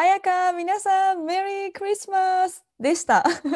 [0.00, 3.20] 彩香、皆さん、メリークリスマスでした。
[3.20, 3.48] フ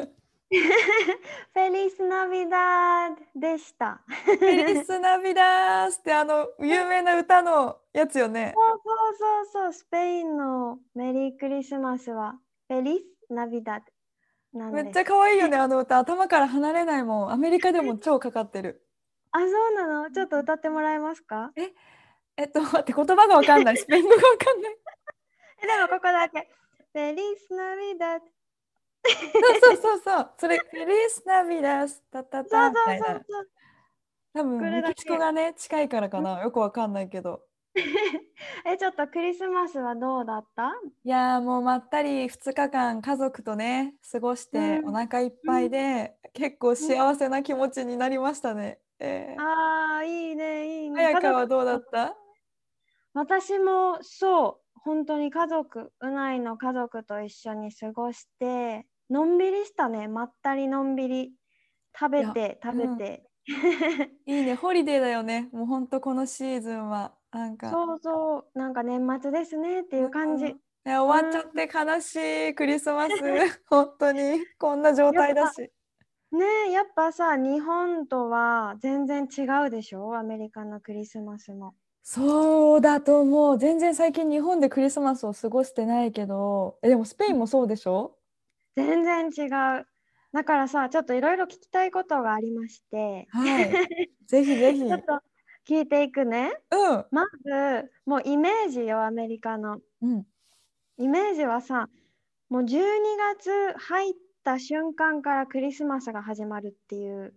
[1.54, 8.52] ェリスナビダーでしたフェリスナビダースってあの有名な歌のやつよね。
[8.56, 8.90] そうそ
[9.38, 12.34] うそうそうスペインのメリークリスマスは
[12.66, 15.98] フェリスナビダーなんですめっちゃ可愛いよね、あの歌。
[15.98, 17.30] 頭から離れないもん。
[17.30, 18.84] アメリカでも超かかってる。
[19.30, 20.10] あそうなの？
[20.10, 21.52] ちょっと歌ってもらえますか？
[22.36, 23.76] えっと、待って、言葉がわかんない。
[23.76, 24.76] スペイン語がわかんない。
[25.62, 26.48] えでもここだけ。
[26.92, 28.20] フェリスナビダー
[29.02, 30.30] そうそうそうそう。
[30.38, 33.24] それ、フェリスナビダス、タタそタうそうみたいな。
[34.34, 36.40] 多分メキシコがね、近いからかな。
[36.42, 37.42] よくわかんないけど。
[38.66, 40.70] えちょっとクリスマスはどうだった？
[41.04, 44.88] いやーもうまったり2日間家族とね過ごしてうん。
[44.90, 48.78] お腹いっぱいで、結構幸せな気持ちになりましたね。
[48.98, 51.06] えー、あーいいねいいね。
[51.06, 52.14] 彩香はどうだった？
[53.14, 60.08] 私もそう本当に家族うないの家族と一緒に過ごしてのんびりしたね。
[60.08, 61.32] まったりのんびり。
[61.98, 62.96] 食べて食べうん。
[62.98, 63.30] て、
[64.26, 64.54] いいね。
[64.54, 65.48] ホリデーだよね。
[65.52, 67.14] もうほんとこのシーズンは。
[67.32, 67.70] なんか。
[67.70, 68.58] そうそう。
[68.58, 70.50] なんか年末ですねっていう感じ、うん。
[70.50, 72.16] いや終わっちゃって悲し
[72.50, 73.12] いクリスマス。
[73.68, 74.44] 本当に。
[74.58, 75.70] こんな状態だし。
[76.32, 80.16] ねえやっぱさ日本とは全然違うでしょ？
[80.16, 81.74] アメリカのクリスマスも。
[82.04, 83.58] そうだと思う。
[83.58, 86.78] 全然最近日本でクリスマスを過ごしてないけど。
[86.82, 88.18] えでもスペインもそうでしょ？
[88.76, 89.48] 全然違
[89.80, 89.86] う。
[90.32, 93.26] だからさちょっといろいろ聞きたいことがありまして。
[93.30, 93.70] はい。
[94.26, 94.80] ぜひぜひ。
[94.80, 95.20] ちょっと
[95.68, 96.52] 聞いていくね。
[96.72, 97.06] うん。
[97.12, 99.78] まずもうイメージよアメリカの。
[100.00, 100.26] うん。
[100.98, 101.88] イメージはさ
[102.48, 102.76] もう12
[103.36, 107.34] 月入った瞬間からクリスマスが始まるっていう。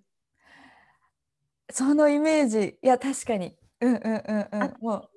[1.69, 2.79] そのイメージ。
[2.81, 4.73] いや確かにうんうんうんうあん。
[4.81, 5.09] もう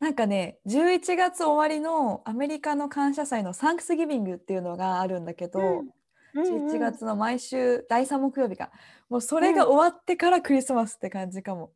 [0.00, 5.78] なんかね11月終わりのアメリカの感謝祭のサンクスギビングっていうのがあるんだけど、うん。
[5.78, 5.90] うん
[6.32, 8.70] 11月の毎週第3木曜日か。
[9.08, 11.72] もうそれが終わってからクリスマスって感じかも。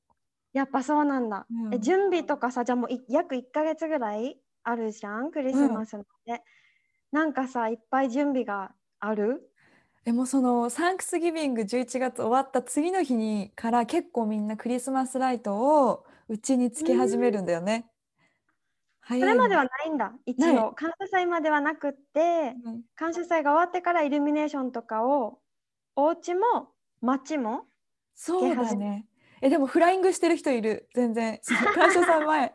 [0.53, 1.45] やっぱそうなんだ。
[1.51, 1.75] うん。
[1.75, 5.33] え準備とかさじゃあもうい約1ヶ月ぐらいあるじゃん？
[5.33, 6.41] クリスマスまで。
[7.11, 8.71] なんかさいっぱい準備が
[9.01, 9.51] ある？
[10.05, 17.87] でもそのサンクスギビング11月終わった次の日にから結構みんなクリスマスライトをうちにつけ始めるんだよね。
[19.07, 20.13] それまではないんだ。
[20.25, 20.73] 一応。
[20.73, 22.83] 感謝祭まではなくってうん。
[22.97, 25.39] 感謝祭が終わってからイルミネーションとかを
[25.95, 26.69] お家も
[27.03, 27.67] 街も
[28.15, 29.07] そうだね。
[29.43, 30.89] えでもフライングしてる人いる。
[30.95, 31.39] 全然。
[31.75, 32.55] 感謝祭前。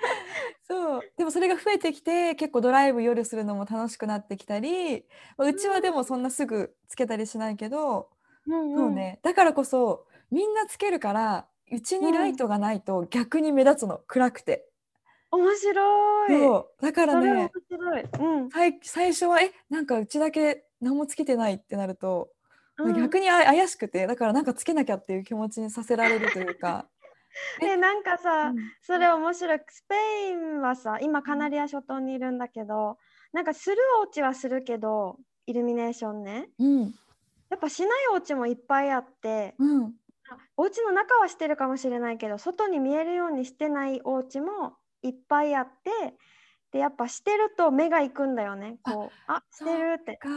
[0.66, 1.00] そう。
[1.18, 5.04] でもそれが増えてきて結構ドライブ夜するのも楽しくなってきたり
[5.36, 8.08] まあうちはでもそんなすぐつけたりしないけど、
[8.46, 8.74] うん。
[8.74, 9.20] そうね。
[9.22, 14.00] だからこそみんなつけるからうちにライトがないと逆に目立つの。
[14.06, 14.66] 暗くて。
[15.30, 16.40] 面白い。
[16.40, 16.82] そう。
[16.82, 18.02] だからね白い。
[18.20, 18.50] うん。
[18.50, 22.28] 最最初はえなんかうちだけ何もつけてないってなると、
[22.78, 22.94] うん。
[22.94, 26.86] 逆にあ怪しくてだからなんかつけなきゃっていう気持ちにさせられるというか。
[27.60, 28.56] でなんかさ、うん。
[28.80, 29.94] それ面白いスペ
[30.28, 32.98] インはさ今カナリア諸島にいるんだけど
[33.32, 36.50] なんかするお家はするけどイルミネーションね。
[36.60, 36.94] うん。
[37.50, 39.94] やっぱしないお家もいっぱいあってうん
[40.56, 46.16] お家の中はしてるかもしれないけど外に見えるようにしてないお家もいっぱいあって
[46.72, 48.78] でやっぱしてると目が行くんだよね。
[48.82, 50.16] こうあしてるって。
[50.16, 50.28] か。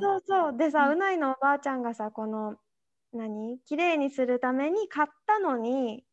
[0.00, 0.56] そうそう。
[0.56, 2.56] でさ、ううんないのおばあちゃんがさこの
[3.12, 3.60] 何？
[3.66, 6.04] 綺麗にするために買ったのに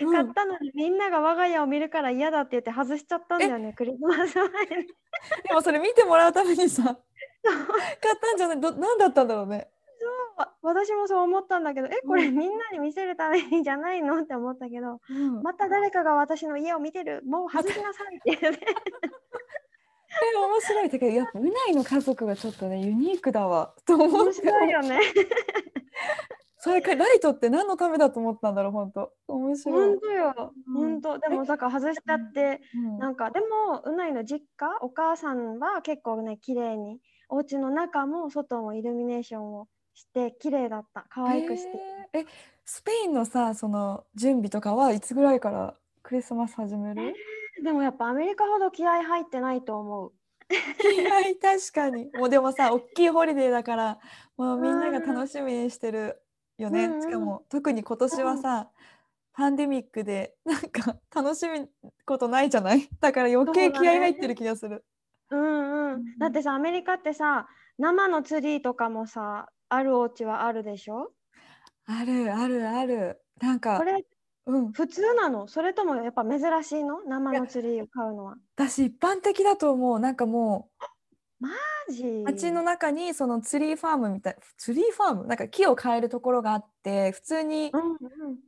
[0.00, 0.12] うん。
[0.12, 4.86] 買ったのにみんなが我が家を見るから嫌だって言って外しちゃったんだよねクリスマス前に。
[5.48, 6.82] でもそれ見てもらうためにさ
[7.42, 8.60] 買ったんじゃない？
[8.60, 9.70] ど何だったんだろうね。
[10.36, 12.36] わ私もそう思ったんだけどえこれうん。
[12.36, 14.20] みんなに見せるためにじゃないの？
[14.22, 15.42] って思ったけどうん。
[15.42, 24.34] また誰かが私の家を見てるもう外しなさいって言ってえ面白いだけどやっぱうないの家族がちょっとねユニークだわと思面って。
[24.34, 25.00] 白いよね。
[26.58, 29.88] それかライトって何のためだと思ったんだろう本当面白い。
[29.88, 29.98] 本。
[30.00, 30.52] 当よ。
[30.68, 31.00] うん。
[31.00, 31.18] 本当。
[31.18, 32.98] でもだから外しちゃってうん。
[32.98, 41.06] なんかでもうないの実家お母さんは結構ね綺麗にお家の中も外もイルミネーションをして綺麗だった。
[41.08, 41.70] 可愛くして、
[42.12, 42.22] えー。
[42.22, 42.26] え
[42.64, 47.14] スペインのさその準備とかはいつぐらいからクリスマス始める？
[47.62, 50.12] でもやっぱアメリカほど気合入ってないと思う。
[50.50, 51.10] いや
[51.40, 52.10] 確かに。
[52.14, 53.98] もうでもさ大きいホリデーだから
[54.36, 56.20] もうみんなが楽しみにしてる
[56.58, 57.02] よね、うんうん。
[57.02, 58.68] しかも特に今年はさ、
[59.32, 61.68] パンデミックでなんか楽しむ
[62.04, 62.88] ことないじゃない？
[63.00, 64.84] だから余計気合入ってる気がする。
[65.30, 66.18] うんううんん。
[66.18, 67.48] だってさアメリカってさ
[67.78, 71.12] 生のツリーとかもさあるお家はあるでしょ？
[71.86, 73.20] あるあるある。
[73.40, 74.04] なんかこれ
[74.46, 74.72] うん。
[74.72, 75.48] 普通なの？
[75.48, 77.00] それともやっぱ珍しいの？
[77.06, 78.36] 生のツリーを買うのは。
[78.56, 80.00] 私一般的だと思う。
[80.00, 80.70] なんかも
[81.40, 81.50] マ
[81.90, 82.04] ジ？
[82.04, 85.26] う街の中にそのツリーファームみたいツリーファーム？
[85.26, 87.94] なんか木を買えるところがあって普通にうんう
[88.32, 88.38] ん。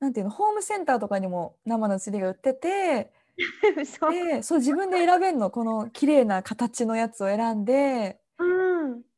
[0.00, 0.30] なんていうの？
[0.30, 3.12] ホームセンターとかにも生のツリーが売ってて
[4.42, 5.50] そう自分で選べるの。
[5.50, 8.23] この綺麗な形のやつを選んでうん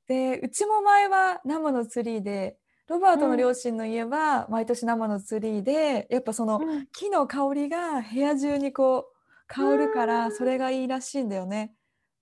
[0.08, 2.56] でうちも前は生のツリーで
[2.88, 3.38] ロバートのうん。
[3.38, 6.87] 両親の家は毎年生のツリーでやっぱそのうん。
[6.93, 9.05] 木の香りが部屋中にこう
[9.49, 11.75] 香るからそれがいいらしいんだよね。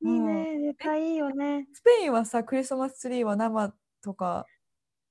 [0.02, 0.58] いいね。
[0.60, 1.66] 絶対いいよね。
[1.72, 4.46] スペインはさクリスマスツリーは生とか？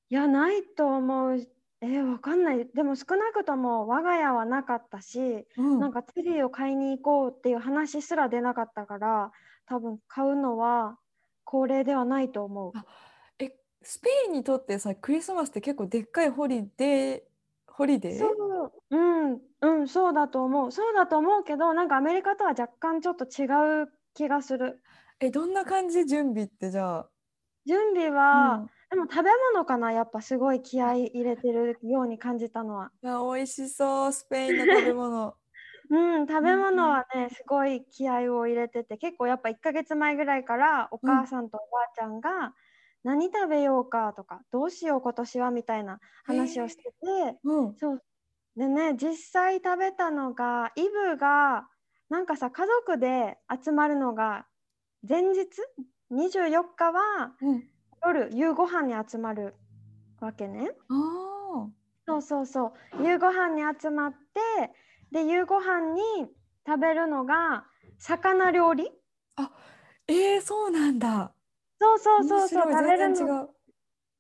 [0.10, 1.38] いやないと思う。
[1.81, 2.66] えー、わかんない。
[2.74, 5.80] でも少なくとも我が家はなかったし、うん。
[5.80, 9.31] なんかツリーを買いに行こうっていう話すら出なかったから
[9.66, 10.98] 多分買うのは
[11.45, 12.75] 恒例ではないと思う。
[12.75, 12.86] あ
[13.40, 18.34] えスペインにとってさクリスマスって結構でっかいホリデーホリデー？
[18.38, 18.72] そう。
[18.92, 18.98] う
[19.36, 19.42] ん。
[19.62, 20.72] うんそうだと思う。
[20.72, 23.45] そうだと思うけどなんかアメリカとは若干ちょっと違
[23.84, 24.84] う気がする。
[25.19, 27.12] えどんな感じ準備ってじゃあ、
[27.66, 28.69] 準備うは、ん。
[28.89, 32.94] でも食べ物かなやっぱすごい気合い入れてるように感じたのは。
[33.04, 34.13] いや美味しそう。
[34.13, 35.38] スペインの食べ物
[35.94, 42.56] うん、食べ物はね、すごい気合を入れてて、結構やっぱ1ヶ月前ぐらいからお母さんとおばあちゃんが、
[43.04, 47.75] 何食べようかとか、どうしよう今年はみたいな話をしてて、うん。
[47.75, 48.04] そう。
[48.56, 51.69] でね、実際食べたのが、イブが、
[52.10, 54.48] なんかさ、家族で集まるのが、
[55.07, 55.48] 前日、
[56.10, 57.69] 24日はうん。
[58.06, 59.56] 夜、夕ご飯に集まる
[60.19, 60.72] わけね。
[60.89, 63.04] あそうそうそう。
[63.06, 64.74] 夕ご飯に集まって
[65.13, 66.01] で夕ご飯に
[66.65, 67.65] 食べるのが
[68.00, 68.89] 魚料理。
[69.38, 69.48] ー
[70.07, 71.31] えー、そうなんだ。
[71.80, 73.50] そうそうそうそう食べるの。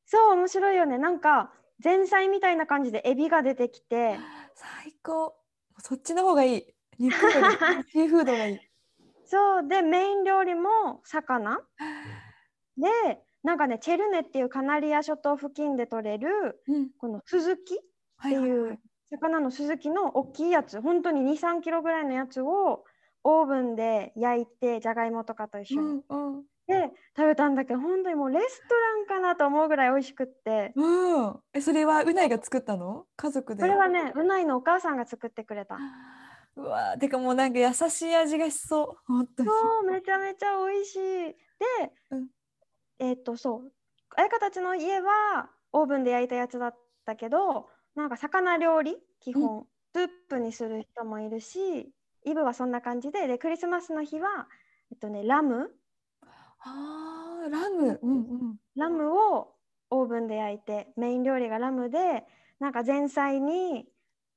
[0.05, 0.99] そう面白いよね。
[0.99, 1.51] なんか
[1.83, 4.19] 前菜みたいな感じでエビが出てきて。
[4.53, 5.35] 最高。
[5.79, 6.63] そっちの方がいい。
[6.99, 7.33] 肉より
[7.91, 8.59] シーフードがいい。
[9.25, 9.67] そう。
[9.67, 11.59] でメイン料理も魚。
[12.77, 16.91] でなんかねチェルネっていうカナリア諸島付近で取れるうん。
[16.99, 17.79] このスズキ
[18.17, 18.79] はいはいはい
[19.13, 22.83] 魚のスズキの大きいやつ本当に23キロぐらいのやつを
[23.23, 26.43] オーブンで焼いてじゃがいもとかと一緒に、うんうん。
[26.67, 30.73] で食べたんだけど本当にもうレストランかなと思うぐらい美味しくって。
[30.75, 31.39] うん。
[31.53, 33.05] えそれはうないが作ったの？
[33.15, 33.61] 家族で？
[33.61, 35.77] それはねうないのお母さんが作ってくれた。
[36.55, 38.97] うわーてかもうなんか優しい味がしそう。
[39.07, 39.49] 本当に。
[39.49, 40.99] そうめちゃめちゃ美味しい。
[40.99, 41.35] で、
[42.11, 42.27] うん。
[42.99, 43.71] えっ、とそう。
[44.15, 51.91] 彩香たちの家はオーブンで焼いたやつだったけどなんか魚料理基本、スープにする人もいるし
[52.25, 54.47] イブはそんな感じででクリスマスの日は
[54.91, 55.71] えっとねラム。
[56.65, 57.99] あーラム。
[58.01, 58.17] うんう
[58.53, 58.55] ん。
[58.75, 59.53] ラムを
[59.89, 62.25] オーブンで焼いてメイン料理がラムで
[62.59, 63.85] なんか前菜に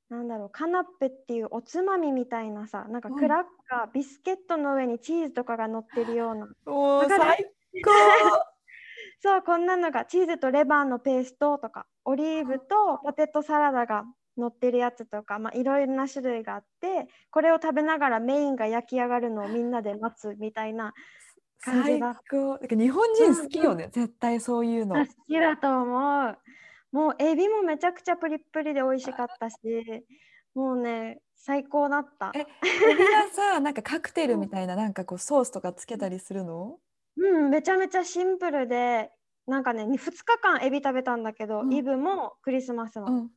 [0.09, 6.47] なんだろうカナッペっていうおつまみみたいなさなんかうんクラッカー、ビスケットの上にチーズとかが乗ってるような。
[6.67, 7.19] もうわかる？
[7.19, 7.91] 最高。
[9.23, 14.05] そうこんなのがチーズとレバーのペーストとかオリーブとポテトサラダが
[14.37, 20.95] 乗ってるやつとかまあいろいろな種類があってこれを食べながらメインが焼き上がるのをみんなで待つみたいな
[21.61, 24.97] 感じ最だ高日本人好きよね、絶対そういうの。
[24.97, 26.39] あ好きだと思う。
[26.93, 29.57] もうエビもめちゃくちゃプリップリで美味しかったし、
[30.55, 32.33] もうね、最高だった。
[32.35, 36.79] えエビはさ なんかカクテルみたいななんかこうソースとかつけたりするの？
[37.17, 39.11] うん、めちゃめちゃシンプルで、
[39.47, 41.73] なんかね、2日間エビ食べたんだけど、うん。
[41.73, 43.31] イブもクリスマスも、うん。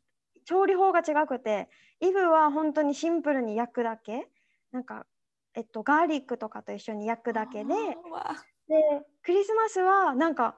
[0.45, 4.27] 調理法が違くて、イブは本当にシンプルに焼くだけ、
[4.71, 5.05] なんか、
[5.55, 7.73] えっと、ガーリックとかと一緒に焼くだけで、
[8.67, 10.57] で、クリスマスはなんか、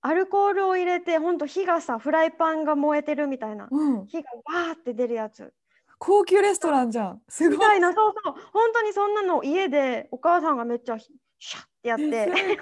[0.00, 5.52] アルコールを入れて、本当火がさ、フライパンが燃えてるみたいな、うん、火がわーって出るやつ。
[5.98, 7.22] 高級レストランじゃん。
[7.28, 7.58] すごい。
[7.58, 12.56] みたいな、そうそう、本当にそんなのを家でお母さんがめっちゃシャッってやっえて、すごい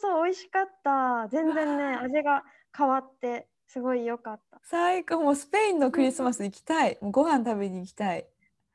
[0.00, 1.28] そう美味しかった。
[1.28, 2.42] 全然ね、味が
[2.76, 4.60] 変わって、すごい良かった。
[4.64, 8.26] 最高もうスペインのクリスマス行きたいもうご飯食べに行きたい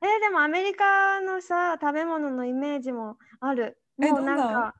[0.01, 3.77] えーでもアメリカのさ、食べ物のイメージもある。
[3.97, 4.75] もうなんか、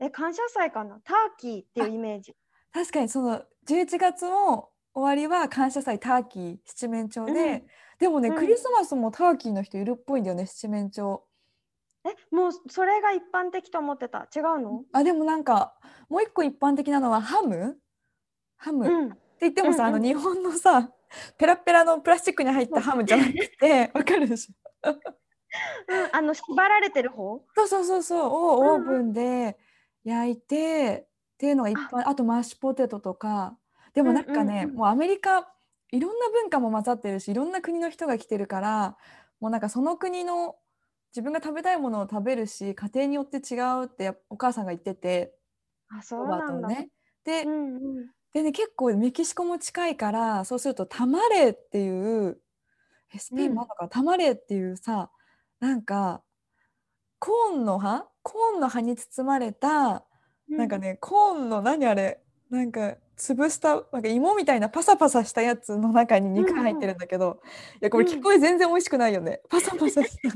[0.00, 1.00] え、感謝祭かな？
[1.04, 2.34] ターキーっていうイメージ。
[2.72, 7.62] 確かにその11月も終わりは感謝祭ターキー七面鳥で、うん
[7.98, 11.20] でもね、うんクリスマスもターキーの人いるっぽいんだよね七面鳥。
[12.06, 14.28] えもうそれが一般的と思ってた。
[14.34, 14.84] 違うの？
[14.92, 15.74] あでもなんか
[16.08, 17.78] もう一個一般的なのはハム？
[18.56, 19.96] ハム、ってうん言ってもさ、うんうん。
[19.96, 20.90] あの日本のさ
[21.36, 24.90] ペラペラのプラスチックに入ったハムじゃなくてわかるでしょ？
[24.90, 24.96] うん
[26.12, 27.42] あの縛られてる方？
[27.54, 28.74] そうそうそうそうをうんうん。
[28.74, 29.58] オーブンで
[30.04, 33.56] 焼いて、っていうのが一般あとマッシュポテトとか。
[33.94, 34.76] でもなんかね、うんうんうん。
[34.76, 35.48] もうアメリカ
[35.90, 38.96] いろんな文化も混ざってるしいろんな国の人が来てるから
[39.40, 40.56] もうなんかその国の
[41.14, 45.34] 自分が食べたいものを食べるし家庭によって違うってお母さんが言ってて
[45.88, 46.88] あそうなんだ、ね。
[47.24, 48.06] で,、うんうん。
[48.32, 52.38] でね結構メキシコも近いからそうするとタマレーっていう
[53.14, 55.10] えスペインもあるのかな、タマレーっていうさ
[55.60, 56.22] なんか
[57.18, 58.06] コーンの葉？
[58.22, 60.04] コーンの葉に包まれた
[60.48, 62.20] なんかねコーンの何あれ？
[62.50, 67.40] なんか潰したなんか芋みたいなパサパサしたやつの中に肉が入ってるんだけど、
[67.80, 68.10] いやこれうん。
[68.12, 70.28] 聞こえ全然美味しくないよね、パサパサした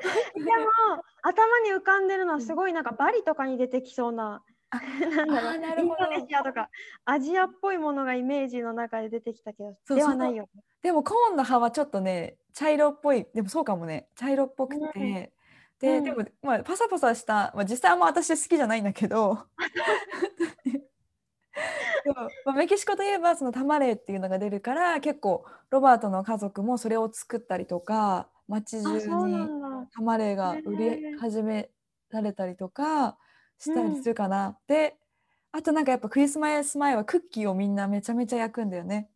[0.34, 4.80] でも頭に浮かんでるのはすごいなんかバリとかに出てきそうなあ
[5.16, 6.70] なんだろうなるほどインドネシアとか
[7.04, 10.48] アジアっぽいものがイメージの中で出てきたけどそうではないよ。
[10.82, 13.24] でもコーンの葉はちょっとね茶色っぽい。
[13.32, 14.08] でもそうかもね。
[14.16, 15.02] 茶色っぽくて、うん。
[15.78, 16.04] で、うん。
[16.04, 19.46] でも、まあ、パサパサした、まあ、実際あんま私好きじゃないんだけど。
[22.04, 29.68] でもまあ、メキシコといえばそのタマレーっていうのが出るから結構ロバートの家族もそれを作ったりとか街あ中にんだ。
[29.94, 31.70] タマレーが売り始め
[32.10, 33.16] られたりとか
[33.58, 34.58] したうんりするかな。
[34.66, 34.96] で
[35.52, 39.10] あとなんかやっぱクリスマス前はクッキーをみんなめちゃめちゃ焼くんだよね。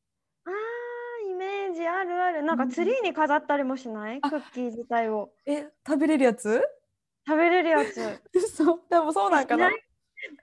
[0.44, 2.42] あーイメージあるある。
[2.42, 6.62] なんうんかツリーに飾ったりもしない、あクッキー自体をえ食べれるやつ？
[7.26, 8.20] 食べれるやつ。
[8.56, 9.70] そうでもそうなんかな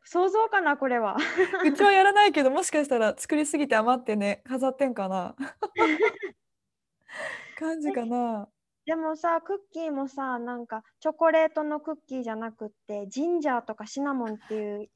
[0.03, 1.17] 想像かなこれは。
[1.65, 5.35] うちはやらないけどもしかしたら作りすぎて余ってね飾ってんかな
[7.57, 8.47] 感じかな
[8.89, 14.87] でもさクッキーもさなんかチョコレートのクッキーじゃなくってジンジャーとかシナモンっていう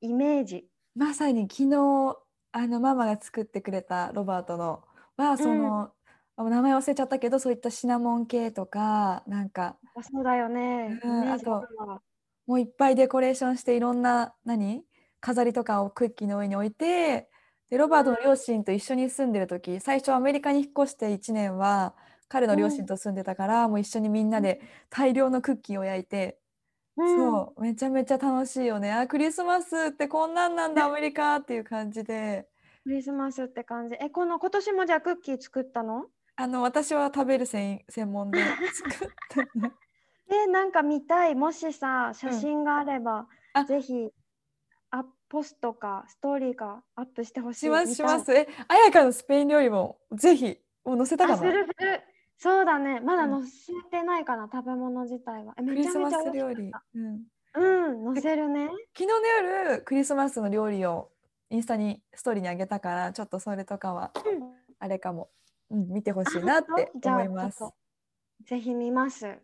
[0.00, 0.64] イメージ。
[0.94, 2.16] まさに昨日
[2.52, 4.82] あのママが作ってくれたロバートの
[5.18, 5.90] はその、
[6.36, 10.98] あ名前忘れちゃったけどそういったシナモン系とかなんかあそうだよね。
[11.04, 11.64] うんあと
[12.46, 14.86] もういっぱいデコレーションしていろんな何？
[15.20, 17.28] 飾りとかをクッキーの上に置いて
[17.68, 21.94] でロバートの両親と一緒に住んでる時最初アメリカに引っ越して1年は
[22.28, 26.38] 彼の両親と住んでたから、もう一緒にみんなで大量のクッキーを焼いて、
[26.96, 27.16] うん。
[27.16, 28.92] そうめちゃめちゃ楽しいよね。
[28.92, 32.48] あクリスマスってこんなんなんだアメリカっていう感じで。
[32.84, 33.96] クリスマスって感じ。
[34.00, 36.06] え、この今年もじゃあクッキー作ったの？
[36.36, 38.38] あの私は食べる専専門で
[38.74, 39.72] 作ったね。
[40.30, 41.34] え、なんか見たい。
[41.34, 43.64] もしさ、写真があれば、あ。
[43.64, 44.10] ぜひ
[44.90, 47.60] アップポストかストーリーかアップしてほしい。
[47.60, 48.32] しますします。
[48.32, 52.00] えあやかのスペイン料理もぜひもう載せたかあ、すなるする。
[52.36, 53.00] そうだね。
[53.00, 55.54] まだうん載せてないかな、食べ物自体は。
[55.58, 56.70] えクリスマス料理。
[56.94, 57.22] うん、
[57.54, 58.68] うん、載せるね。
[58.96, 61.10] 昨日の夜クリスマスの料理を
[61.50, 65.30] インスタにストーリーにあげたからちょっとそれとかはうんあれかも、
[65.70, 67.64] うん、見てほしいなって思います
[68.44, 69.38] ぜひ見ます。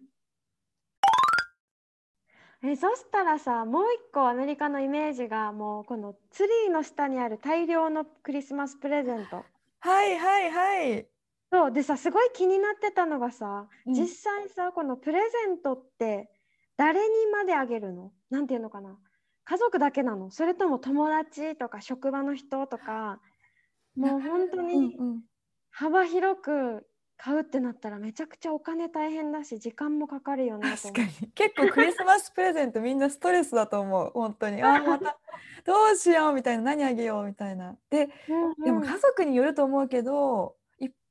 [2.62, 9.44] えそしたらさもう一個アメリカのイメージがもうこのツリーの下にある大量のクリスマスプレゼント。
[9.78, 11.06] はいはいはい
[11.52, 13.94] そうでさすごい気になってたのがさ、うん。
[13.94, 16.30] 実際さこのプレゼントって
[16.76, 18.12] 誰にまであげるの？
[18.30, 18.96] なんていうのかな？
[19.44, 20.30] 家族だけなの？
[20.30, 23.20] それとも友達とか職場の人とか？
[23.96, 25.20] もう本当うんにうん。
[25.72, 31.08] 幅広く買うってなったらめちゃくちゃお金大変だし時間もかかるよね確かに。
[31.34, 34.10] 結構クリスマスプレゼントみんなストレスだと思う。
[34.14, 34.62] 本当に。
[34.62, 35.18] あーまた
[35.66, 36.62] どうしようみたいな。
[36.62, 37.76] 何あげようみたいな。
[37.90, 38.54] でうんうん。
[38.64, 40.59] でも家族によると思うけどい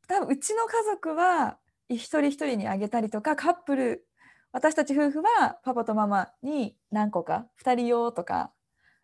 [0.10, 4.08] 多分うちの家族は一人一人にあげたりとかカップル
[4.51, 8.51] 私たち夫婦はパパとママに何個か2人用とか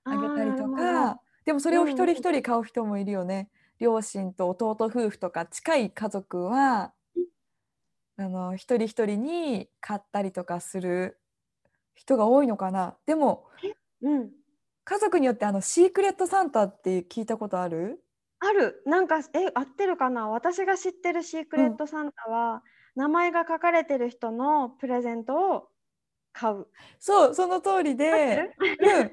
[0.04, 3.50] あげたりとかでもそれを一人一人買う人もいるよね。
[3.78, 6.94] 両親と弟夫婦とか近い家族は
[8.18, 11.20] あの一人一人に買ったりとかする
[11.94, 12.98] 人が多いのかな。
[13.06, 13.46] でも
[14.02, 14.32] うん
[14.86, 18.04] 家族によってあのシークレットサンタって聞いたことある？
[18.48, 18.84] ある。
[18.86, 20.30] なんかえ合ってるかな？
[20.30, 22.64] 私が知ってるシークレットサンタは、
[22.96, 25.68] 名前が書かれてる人のプレゼントを
[26.32, 26.68] 買う。
[27.00, 28.52] そうその通りで、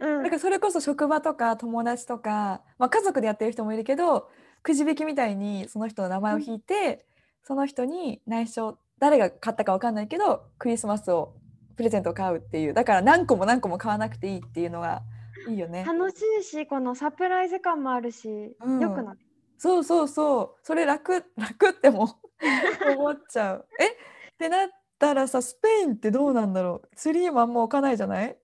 [0.00, 0.08] うん。
[0.16, 0.22] うん。
[0.22, 4.28] なんかそれこそ職場とか友達とか、まあ、家族でやってる人もいるけど
[4.62, 7.06] くじ引きみたいにその人の名前を引いて、
[7.42, 11.34] その人に内緒誰が買ったか分かんないけどクリスマスを
[11.76, 12.74] プレゼントを買うっていう。
[12.74, 15.02] だから何個も何個も買わなくていいっていうのが
[15.48, 15.84] いいよね。
[15.84, 18.80] 楽しいしこのサプライズ感もあるし、うん。
[18.80, 19.16] よくない
[19.58, 20.60] そうそうそう。
[20.62, 22.08] それ楽 楽っても
[22.96, 23.68] 思っちゃう。
[23.78, 23.86] え？
[23.86, 23.90] っ
[24.38, 24.68] てなっ
[24.98, 26.96] たらさスペインってどうなんだろう？
[26.96, 28.36] ツリーもあんま置かないじゃない？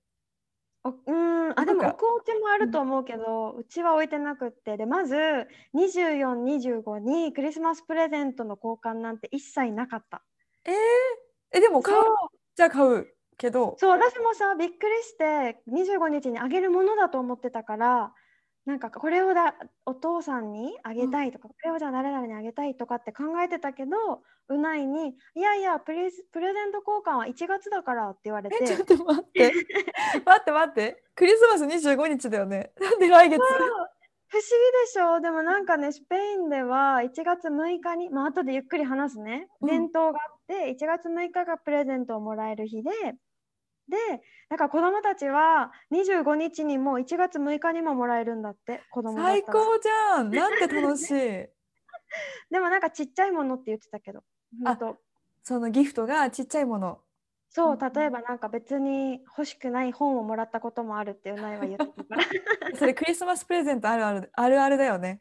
[0.84, 1.58] おうん。
[1.58, 4.76] あでも置くお家もあると思うけど、うちは置いてなくって。
[4.76, 5.16] でまず
[5.74, 10.22] 2425にクリスマスプレゼントの交換なんて一切なかった。
[10.64, 10.74] えー、
[11.52, 12.02] えでも買う。
[12.54, 13.76] じゃあ買うけど。
[13.78, 18.12] そう私もさびっくりして25日にあげるものだと思ってたから
[18.66, 19.54] なんかこれをだ
[19.86, 28.58] お父さんにあげたいとか、これをじゃあ誰々にあげたいとかって考えてたけどうないに「いやいやプレゼプレゼント交換は1月だから」って言われて。
[28.60, 29.52] えちょっと待って。
[30.26, 31.02] 待って待って。
[31.14, 32.72] クリスマス25日だよね。
[32.78, 33.38] なんで来月？
[33.40, 34.48] 不思議
[34.82, 35.20] でしょ？
[35.22, 39.68] でもなんかねスペインでは1月6日にまあ後でゆっくり話すね、うん。
[39.68, 42.90] 伝統があって1月6日がプレゼントをもらえる日で
[43.88, 43.96] で
[44.50, 49.52] だから子供たちは25日にも1月6日にももらえるんだって子供最高
[49.82, 50.30] じゃん。
[50.30, 51.14] なんて楽しい。
[52.50, 54.22] でもなんかちっちゃいものって言ってたけど
[54.64, 54.78] あ
[55.42, 57.00] そのギフトがちっちゃいもの。
[57.50, 62.22] そううん例えばなんか別に欲しくない本をもらったこともあるってうないは言ってたから
[62.76, 65.18] それクリスマスプレゼントあるあるあるあるだよね。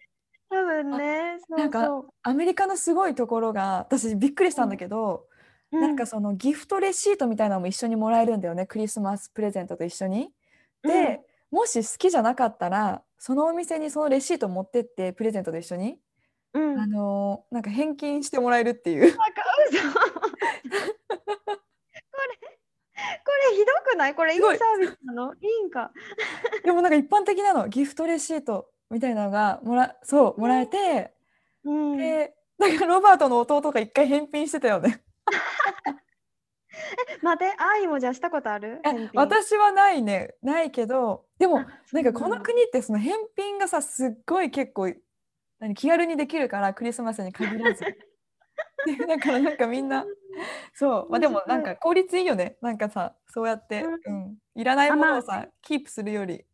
[0.49, 5.26] 多分ねそうなんかアメリカのすごいところが私びっくりしたんだけど、
[5.71, 8.65] うなんかそのギフトレシートみたいなのも一緒にもらえるんだよね。
[8.65, 10.29] クリスマスプレゼントと一緒に。
[10.83, 11.21] で、
[11.51, 15.97] もし好きじゃなかったらそのお店にそのレシート持ってってプレゼントと一緒に、
[16.53, 19.01] うん、うん、あのーなんか返金してもらえるっていう。
[19.01, 19.31] これ
[23.23, 24.15] これひどくない？
[24.15, 25.33] これいいサービスなの？
[25.33, 25.91] いいんか。
[26.63, 27.67] でもなんか一般的なの。
[27.67, 31.13] ギフトレシートみたいなのがもらそうもらえて、
[31.63, 31.97] うん。
[31.97, 35.01] でだからロバートの弟が一回返品してたよね。
[37.21, 38.81] 待って愛もじゃあしたことある？
[39.13, 40.35] 私はないね。
[40.41, 44.93] ないけどでもあなんかこの国ってその返品がさすっごい結構
[45.59, 47.83] 何気軽にできるからクリスマスに限らず。
[47.83, 47.95] で
[49.05, 50.05] だからなんかみんな
[50.73, 51.09] そう。
[51.09, 52.57] まあでもなんか効率いいよね。
[52.61, 54.37] なんかさそうやって、ううん。
[54.55, 56.45] いらないものをさキープするより。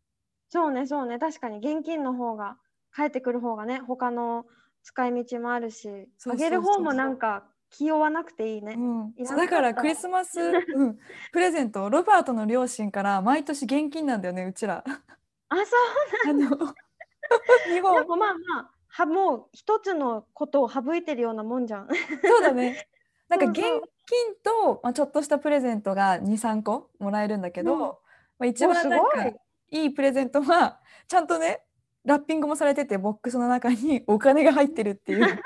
[0.48, 1.18] そうねそうね。
[1.18, 2.58] 確かに現金の方が
[2.90, 4.46] 返ってくる方がね他の
[4.82, 9.14] 使い道もあるしあげる方もなんか気負わなくていいね、うん。
[9.36, 10.40] だからクリスマス、
[10.74, 10.98] うん、
[11.32, 14.84] プレゼントロバートの両親から毎年現金なんだよねうちら。
[15.48, 16.48] あそうあの
[17.66, 21.88] 日で本もまあまあはもう一つのことを省いてるようなもんじゃん。
[22.24, 22.88] そうだね。
[23.28, 23.80] なんか現金
[24.44, 27.80] と、まあ、ちょっとしたプレゼントが23個もらえるんだけど、うん。
[27.80, 27.88] ま
[28.40, 29.26] あ、一番なんか
[29.70, 31.64] いいプレゼントはちゃんとね
[32.04, 35.42] ラッピングもされててボックスの中にお金が入ってるっていう。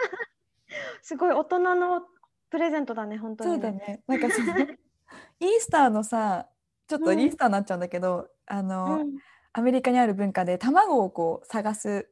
[1.01, 2.03] すごい大人の
[2.51, 4.03] プレゼントだね本当にそうだね。
[4.07, 4.55] なんかその
[5.41, 6.49] イースターのさ
[6.87, 9.19] ちょっとイースターになっちゃうんだけど、あの、うん。
[9.53, 12.09] アメリカにある文化で卵をこう探す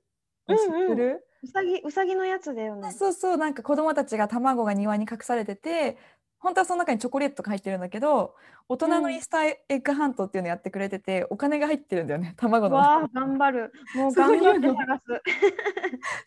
[0.49, 2.91] の知ってうさぎうさぎのやつだよね。
[2.93, 5.97] そうそうなんか子供たちが卵が庭に隠されてて
[6.39, 8.35] 本当はその中にチョコレートが入ってるんだけど
[8.69, 9.03] 大人うん。
[9.03, 12.77] のイースターエッグハントっていうのやってくれてて、お金が入ってるんだよね 卵の。
[12.77, 13.73] わ頑張る。
[13.95, 15.03] もう頑張って探す。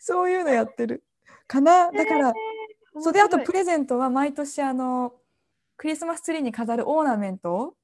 [0.00, 1.04] そういうのやってる。
[1.46, 1.90] かな？
[1.90, 2.32] だから、
[2.98, 5.12] そうであとプレゼントは毎年あの
[5.76, 7.74] クリスマスツリーに飾るオーナメント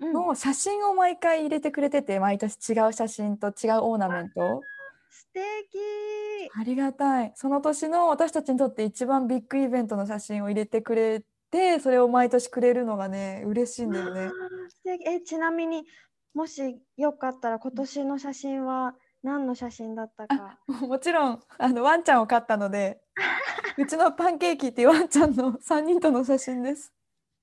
[0.00, 4.62] の写真を毎回入れてくれてて毎年違う写真と違うオーナメント。
[5.10, 5.78] 素敵。
[6.58, 7.32] ありがたい。
[7.34, 14.30] その年の私たちにとって一番ビッグイベントの写真を入れてくれてそれを毎年くれるのがね嬉しいんだよね。
[15.04, 15.84] えちなみに
[16.34, 20.58] もしよかったら今年の写真は何の写真だったか。
[20.66, 23.00] もちろんあのワンちゃんを飼ったので
[23.78, 26.92] うちのパンケーキっていうワンちゃんの3人との写真です。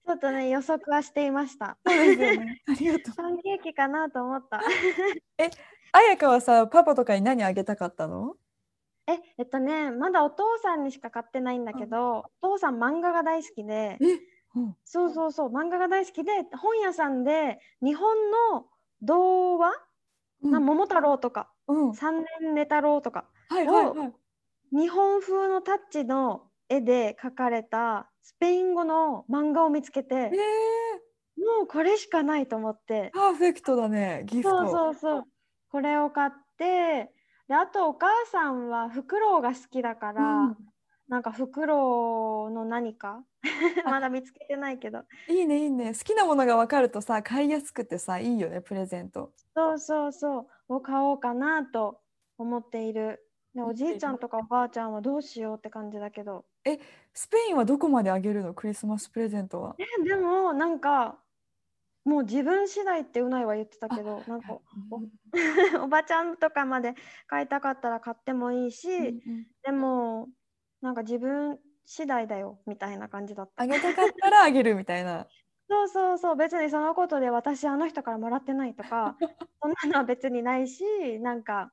[0.06, 2.62] ちょっとね予測はしていましたそうですよね。
[2.68, 3.16] ありがとう。
[3.16, 8.36] パンケーキかなと思ったあやかはさパパとかに何あげたかったの？
[9.08, 14.06] ええっとねまだお父さんにしか買ってないんだけど、お父さん漫画が大好きでえ、
[14.56, 18.68] うん、そうそうそう漫画が大好きで本屋さんで日本の
[19.02, 19.72] 童話、
[20.42, 24.14] なうん、桃太郎とかうん、三年寝太郎とかはいはいはい。
[24.76, 30.32] 日本風のタッチの絵で描かれたスペイン語の漫画を見つけてえー、
[31.60, 33.12] もうこれしかないと思って。
[33.14, 34.50] パーフェクトだねギフト。
[34.50, 35.24] そうそうそう。
[35.70, 37.12] これを買って
[37.48, 40.58] であとお母さんはフクロウが好きだから、うん。
[41.08, 43.24] なんかフクロウの何か？
[43.86, 45.04] まだ見つけてないけど。
[45.30, 45.94] いいねいいね。
[45.94, 49.32] 好きなものが分かるとさ買いやすくてさいいよねプレゼント。
[49.56, 50.76] そうそうそう。
[50.76, 52.00] を買おうかなと
[52.40, 53.24] 思っている
[53.54, 56.46] でおじいちゃんとかおばあちゃんはどうしようって感じだけど。
[57.14, 58.54] スペインはどこまであげるの？
[58.54, 59.76] クリスマスプレゼントは。
[59.78, 61.20] えでもなんか
[62.04, 64.64] もう自分次第ってうないは言ってたけどなんかお
[65.86, 66.96] おばちゃんとかまで
[67.28, 69.48] 買いたかったら買ってもいいし、うんうん。
[69.64, 70.30] でも
[70.82, 73.64] なんか自分次第だよみたいな感じだった。
[73.64, 75.28] あげたかったらあげるみたいな。
[75.70, 79.16] そうそうそう別にそのことで私あの人からもらってないとか
[79.62, 80.84] そんなのは別にないし
[81.20, 81.72] なんか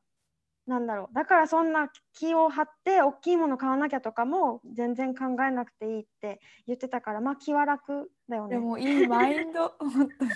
[0.67, 8.61] なんだろうだからそんな気を張って大きいもの買わなきゃとかも全然考えなくていいって言ってたからまあ気は楽だよねで。
[8.61, 10.31] もいいマインド 本当に。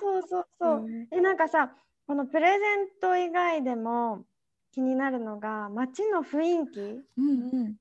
[0.00, 0.76] そうそうそう。
[0.84, 4.26] うんえなんかさこのプレゼント以外でも
[4.70, 6.80] 気になるのが街の雰囲気
[7.16, 7.76] うんうん。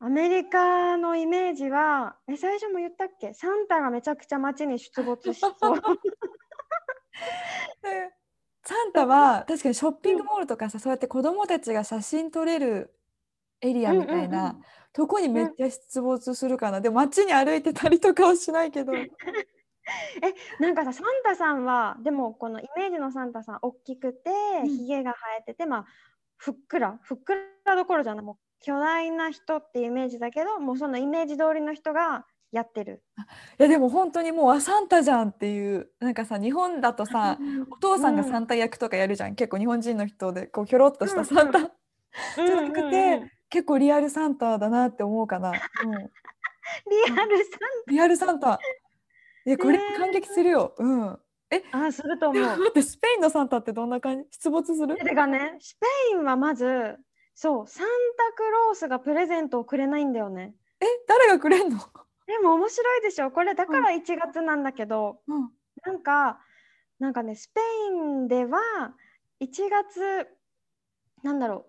[0.00, 3.32] アメリカのイメージはえ最初も言ったっけ？
[3.34, 5.80] サンタがめちゃくちゃ街に出没しそう。
[8.68, 12.94] でサンタは確かにショッピングモールとかさ、そうやって子供たちが写真撮れる
[13.60, 14.24] エリアみたいうんうん。
[14.26, 14.56] うな
[14.92, 18.92] とこにめっちゃ出没するかな、でも街に歩いてたりとかはしないけど。
[20.60, 24.30] なんかさサンタさんはでもこのイメージのサンタさん大きくて
[24.62, 24.68] うん。
[24.68, 25.86] ひげが生えてて、まあ
[26.36, 26.98] ふっくら。
[27.02, 28.24] ふっくらどころじゃない。
[28.24, 33.02] もう巨大な人っていうイメージだけどもうそのイメージ通りの人がやってる。
[33.58, 37.38] いやでも本当にもうあサンタじゃんっていうなんかさ日本だとさ
[37.70, 42.46] お父さんがサンタ役とかやるじゃん、結構日本人の人でこうひょろっとしたサンタ、うん。
[42.46, 45.58] じゃなくて、結構リアルサンタだなって思うかな、うん、リ
[47.12, 48.58] アルサリアルサンタ。
[49.46, 51.06] いやこれ感激するよ、うん。
[51.10, 51.18] ン
[51.72, 52.42] タあすると思う。
[52.42, 54.28] 待ってスペインのサンタってどんな感じ？
[54.32, 54.96] 出没する？
[54.96, 56.96] てかねスペインはまず
[57.34, 60.54] そうサンタクロースがプレゼントをくれないんだよね。
[60.80, 61.78] え誰がくれんの、
[62.28, 63.32] でも面白いでしょ。
[63.32, 65.50] これだから1月なんだけど、うん、
[65.84, 66.38] なんか
[67.00, 67.60] なんかねスペ
[67.90, 68.60] インでは
[69.40, 70.28] 1月
[71.24, 71.66] なんだろ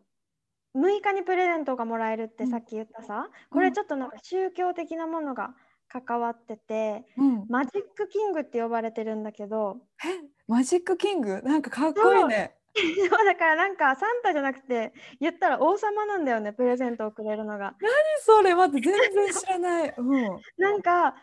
[0.76, 5.56] う6日にプレゼントがもらえるってさっき言ったさ、これちょっとなんか宗教的なものが
[5.88, 9.78] 関わってて、うん、マジックキングって呼ばれてるんだけど。
[10.06, 11.42] えマジックキング？
[11.42, 12.59] なんかかっこいいね
[13.10, 17.76] そうだからなんかサンタじゃなくて言ったら王様なんだよねプレゼントをくれるのが。
[17.80, 21.16] 何それ待って全然知らない、 うん、なんか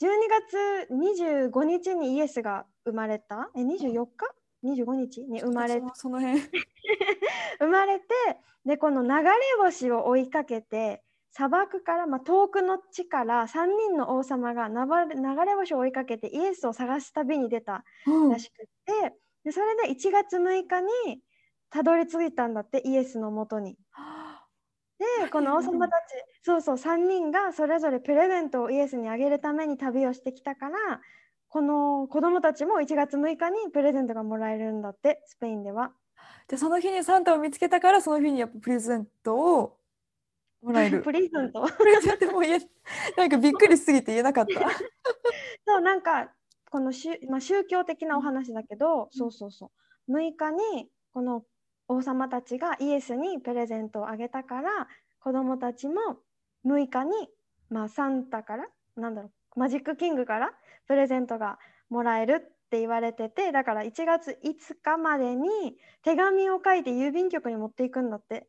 [0.00, 3.50] 12月25日にイエスが生まれた？
[3.56, 4.26] え24日
[4.62, 6.40] ?25 日に生まれそのその辺。
[7.58, 8.06] 生まれて
[8.64, 14.74] でこの流れ星を追いかけて砂漠から、まあ、遠くの地から3人の王様が流
[15.14, 18.30] れ流れ星を追いかけてイエスを探す旅に出たうん。
[18.30, 19.14] らしくって、
[19.48, 21.22] でそれで1月6日に
[21.70, 23.78] たどり着いたんだってイエスのもとに。
[24.98, 26.02] で この王様たち
[26.42, 31.00] そうそう3人がそれぞれプレゼントをイエスにあげるために旅をしてきたから
[31.48, 35.92] この子供たちも1月6日にプレゼントがもらえるんだってスペインでは。
[36.46, 39.78] でその日にサンタを見つけたからその日にやっぱプレゼントを
[40.60, 41.66] もらえる プレゼント？
[41.68, 42.70] プレゼントも言え
[43.16, 44.52] なんかびっくりしすぎて言えなかった
[45.66, 46.34] そうなんか
[46.70, 49.70] このし、まあ、宗教的なお話だけど、そうそうそ
[50.08, 50.12] う。
[50.12, 51.42] 6日にこの
[51.88, 54.88] 王様たちがイエスにプレゼントをあげたから
[55.20, 55.94] 子供たちも
[56.66, 57.12] 6日に、
[57.70, 60.50] まあ、サンタからなんだろうマジックキングから
[60.86, 65.48] プレゼントがもらえるって言われててだから1月5日までに
[66.04, 68.46] 手紙を書いて郵便局に持っていくんだって。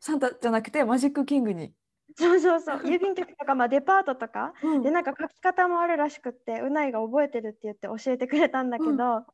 [0.00, 1.72] サンタじゃなくてマジックキングに、
[2.16, 2.76] そうそうそう。
[2.84, 4.82] 郵便局とか、まあ、デパートとかうん。
[4.82, 9.26] でなんか書き方もあるらしくってうないが覚えてるって言って教えてくれたんだけど、うん。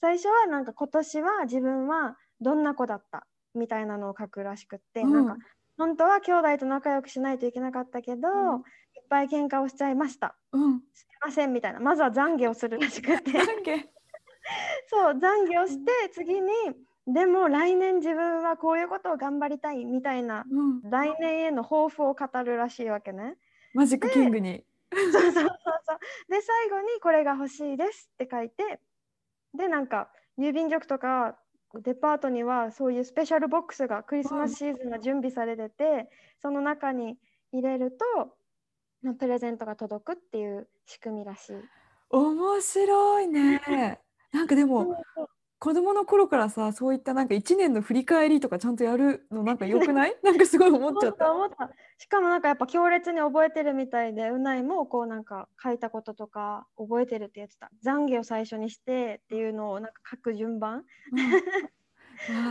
[0.00, 3.26] 最初はなんか今年は自分はどんな子だった？
[3.54, 5.12] みたいなのを書くらしくって、うん。
[5.12, 5.36] なんか
[5.78, 8.60] 本当は兄弟と仲良くしないといけなかったけど、うん。
[8.60, 10.36] いっぱい喧嘩をしちゃいました。
[10.52, 11.80] うん、すいませんみたいな。
[11.80, 13.32] まずは懺悔をするらしくて。
[14.88, 16.50] そう懺悔をして次に
[17.06, 23.36] でも来年自分はこういうことを頑張りたいみたいなうん、来年への抱負を語るらしいわけね。
[23.74, 25.48] マジックキングに、そうそうそうそう。
[26.28, 28.80] で最後にこれが欲しいですって書いて
[29.54, 31.36] でなんか郵便局とか
[31.74, 36.08] デパートにはそういうスペシャルボックスがクリスマスシーズンが準備されてて、
[36.40, 37.16] その中に
[37.52, 38.36] 入れると
[39.02, 41.52] まあプレゼントが届くっていう仕組みらしい。
[42.10, 44.00] 面白いね
[44.32, 44.96] なんかでも
[45.66, 50.14] 子供の頃からさそういったなんか一年の振り返りとかちゃんとやるのなんか良くない？
[50.22, 51.70] なんかすごい思っちゃ思っったた思った。
[51.98, 57.68] しかもなんかやっぱ強烈に覚えてるみたいでうないもこうなんか書いたこととか覚えてるって言ってた。
[57.84, 60.84] 懺悔を最初にしてっていうのをなんか書く順番。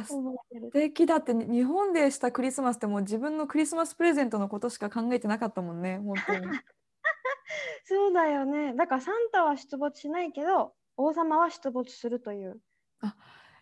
[0.04, 6.42] 素敵だってに日本でしたクリスマスってもう自分のクリスマスプレゼントのことしか考えてなかったもんね本当に。
[7.86, 8.74] そうだよね。
[8.74, 12.60] だからサンタは出没しないけど王様は出没するという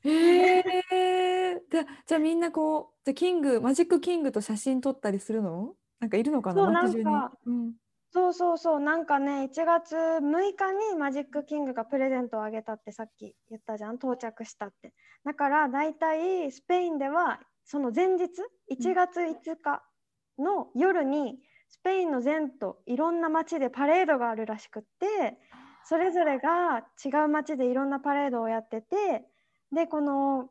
[0.06, 0.62] え。
[0.62, 5.76] ー、でじゃあみんなこうじゃあキングマジックキングと写真撮ったりするの？
[6.00, 6.62] なんかいるのかな？
[6.62, 7.74] そうなんかうん。
[8.12, 8.80] そうそうそう。
[8.80, 10.19] なんかね1月6
[10.56, 13.96] 日にマジックキングがプレゼントをあげたってさっき言ったじゃん。
[13.96, 14.93] 到着したって。
[15.24, 18.26] だからだいたいスペインではその前日
[18.72, 19.84] 1月5日
[20.38, 25.39] の夜にスペインの全土いろんな街でパレードがあるらしくって
[25.86, 29.24] それぞれが違う街でいろんなパレードをやってて
[29.72, 30.50] でこの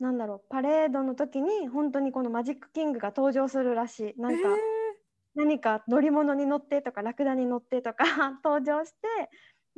[0.00, 4.48] なんだろうパレードの時に本当にこのマジックキングが登場するらしいなんか、
[5.34, 8.04] 何か乗り物に乗ってとかラクダに乗ってとか
[8.44, 9.30] 登場して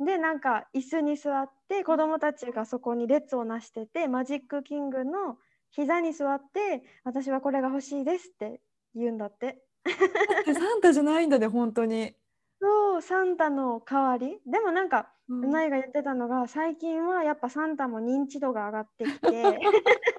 [0.03, 5.37] でなんか椅子に座って子供たちがそこに列をなしててマジックキングの
[5.69, 8.61] 膝に座って私はこれが欲しいですって
[8.93, 9.61] 言うんだって。
[10.45, 12.15] サンタじゃないんだね本当に。
[12.65, 14.39] そうサンタの代わり？
[14.47, 19.21] でもなんか、ううんないが言ってたのが最近はやっぱサンタも認知度が上がってきて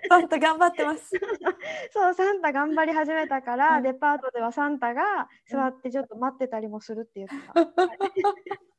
[0.09, 1.11] サンタ頑張ってます。
[1.92, 7.62] そうサンタ頑張り始めたから、うんデパートではサンタが座ってちょっと待ってたりもするって言ってた。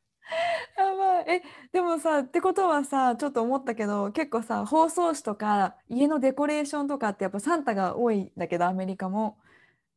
[0.78, 9.38] やばいえでもさってことはさちょっと思ったけど結構さ包装紙とか家のデコレーションとかってやっぱサンタが多いんだけどアメリカも。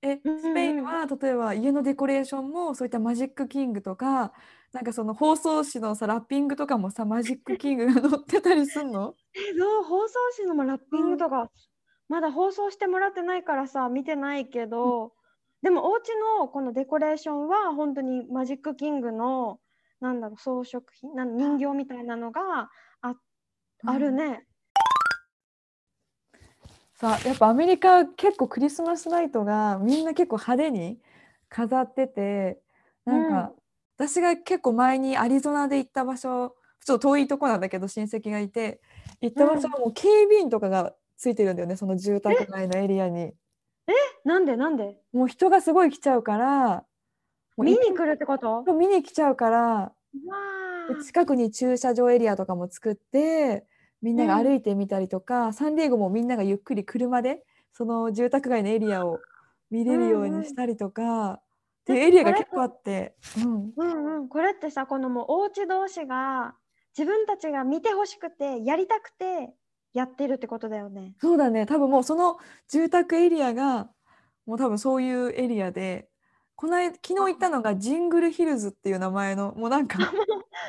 [0.03, 4.33] えうんうんスペインは例えば家のデコレーションもそういったマジックキングとか
[4.73, 9.15] なんかその包装紙のさラッピングとかもさマジックキングが載ってたりすんの？
[9.35, 11.51] えどう放送紙のもラッピングとか、
[12.09, 15.15] まだ放送してもらってないからさ見てないけど、
[15.63, 19.61] でもお家のこのデコレーションは本当にマジックキングの
[20.01, 22.71] なんだろう装飾品なん人形みたいなのが
[23.03, 23.15] あ
[23.85, 24.47] あるね。
[27.01, 30.99] さやっぱアメリカ結構クリスマスナイトがみんな結構派手に
[31.49, 32.61] 飾ってて
[33.07, 33.53] なんか、
[33.97, 38.83] 私が結構前にアリゾナで行った場所ちょっと遠いとこなんだけど親戚がいて
[39.23, 43.33] 行った場所はもう警備員とかがついてるんだよねその住宅街のエリアに。
[44.23, 44.99] なんでなんで？
[45.15, 46.85] もう人がすごい来ちゃうから
[47.57, 48.63] 見いに来るってこと？
[48.75, 49.93] 見に来ちゃうから
[51.03, 53.65] 近くに駐車場エリアとかも作って
[54.03, 59.19] みんなが歩いてみたりとか、サンディエゴもみんながゆっくり車でその住宅街のエリアを
[59.71, 66.55] 見れるようにしたりとか、っていうエリアが結構あって、うん、うんうん、これってさこのもうお家同士が
[66.97, 69.51] 自分たちが見てほしくてやりたくて
[69.93, 71.15] やってるってことだよね。
[71.21, 71.67] そうだね。
[71.67, 73.89] 多分もうその住宅エリアが
[74.47, 76.09] もう多分そういうエリアで
[76.55, 80.19] この間昨日行ったのがジングルヒルズっていう名前のもうなんか すごく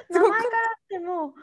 [0.10, 1.34] 名前からってもう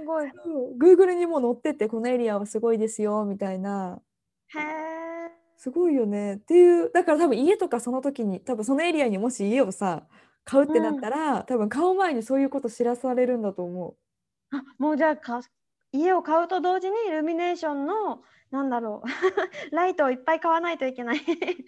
[0.00, 0.26] すごい。
[0.26, 0.30] へ
[0.78, 4.00] Google にも載っててこのエリアはすごいですよみたいな
[4.56, 5.30] え。
[5.56, 10.06] すごいよねっていうだから多分家とかその時に多分そのエリアにもし家をさ
[10.46, 13.96] 買うってなったら、多分買う前にそういうこと知らされるんだと思う。
[14.56, 15.40] あもうじゃあか
[15.90, 19.08] 家を買うと同時にイルミネーションのなんだろう
[19.74, 21.20] ライトをいっぱい買わないといけない。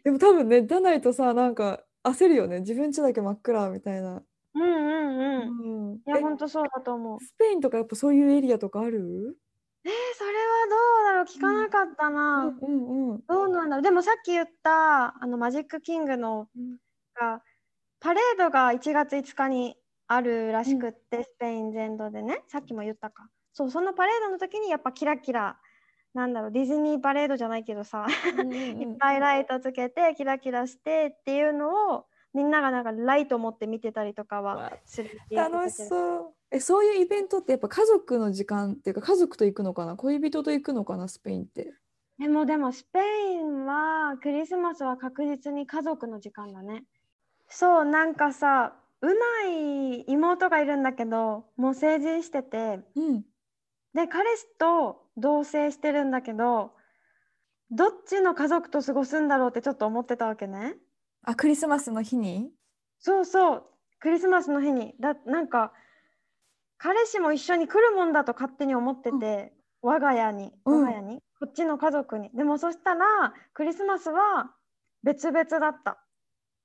[0.04, 4.22] でも多分ねじゃないとさなんか焦るよね自分家だけ真っ暗みたいな。
[4.54, 5.90] うんうんうん。
[5.90, 7.20] うん、いやえ本当そうだと思う。
[7.20, 9.36] スペインとかやっぱそういうエリアとかある？
[9.84, 11.24] えー、それはどうだろう？
[11.24, 12.44] 聞かなかったな。
[12.46, 12.58] うん。
[12.58, 13.82] うんうんどうなんだろう？
[13.82, 16.76] でもさっき言ったあのマジックキングのうん。
[17.14, 17.42] が
[18.00, 22.42] パレードが1月5日にあるらしくって、スペイン全土でね。
[22.46, 23.28] さっきも言ったか。
[23.52, 25.58] そうそのパレードの時にやっぱキラキラ
[26.14, 28.06] なんだろうディズニーパレードじゃないけどさ
[28.80, 32.06] いっぱいライトつけてキラキラしてっていうのを
[32.38, 36.34] みんながなんかライト持って見てたりとかはわする楽しそう。
[36.52, 39.96] えそういうイベントってやっぱ家族の時間っていうか家族と行くのかな？
[39.96, 41.08] 恋人と行くのかな？
[41.08, 41.74] スペインって。
[42.18, 46.84] でもでもスペインはクリスマスは確実に家族の時間だね。
[47.48, 49.14] そうなんかさうな
[49.48, 53.22] い妹がいるんだけどもう成人しててうん
[53.94, 56.72] で彼氏と同棲してるんだけど
[57.70, 60.76] どっちの家族と過ごすんだろうってちょっと思ってたわけね。
[61.28, 62.48] あクリスマスの日に？
[63.00, 63.64] そうそう。
[64.00, 64.94] クリスマスの日に。
[64.98, 65.74] だなんか
[66.78, 70.82] 彼氏も一緒に来るもんだと勝手に思ってて、我が家にうん。
[70.84, 72.30] 我が家に、こっちの家族に。
[72.30, 74.52] でもそしたらクリスマスは
[75.02, 75.98] 別々だった。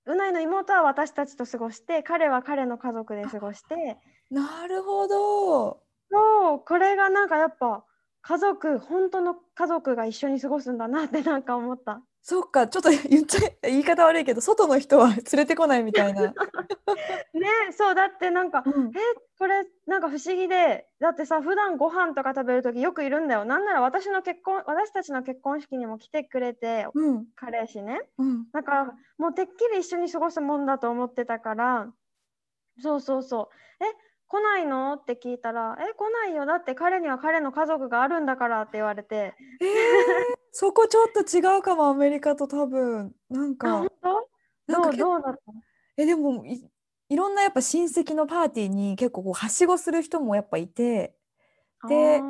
[0.05, 3.97] うないの妹は私たちと過ごして彼は彼の家族で過ごして。
[4.31, 5.81] なるほど。
[6.09, 6.59] そう。
[6.65, 7.83] これがなんかやっぱ
[8.21, 16.21] 家族本当の家族が一緒に過ごすんだなってなんか思ったそっかちょっと 言っちゃ言い方悪いけど外の人は 連れてこないみたいな。
[17.33, 18.91] ねそうだってなんかうん。
[18.95, 18.99] え
[19.37, 23.43] これなんか不思議でだってさ普段ご飯とか食べる時よくいるんだよ。
[23.43, 27.27] なんなら私の結婚私たちの結婚式にも来てくれてうん。
[27.35, 28.01] 彼氏ね。
[28.17, 28.49] うん。
[28.53, 31.91] だからもうてっきり一緒に過ごすもんだと思ってたから。
[32.79, 33.49] そうそうそ
[33.81, 33.83] う。
[33.83, 33.87] え
[34.29, 34.93] 来ないの？
[34.93, 36.45] って聞いたらえ来ないよ。
[36.45, 39.35] だって彼には彼の家族があるんだからって言われて。
[39.59, 43.13] えー、そこちょっと違うかもアメリカと多分。
[43.29, 43.89] なんあか
[44.67, 45.41] なんかどうだった
[45.97, 46.69] えでもい
[47.09, 51.15] いろんなやっぱ親戚のパーティーに結構こうはしごする人もやっぱいて
[51.87, 52.21] で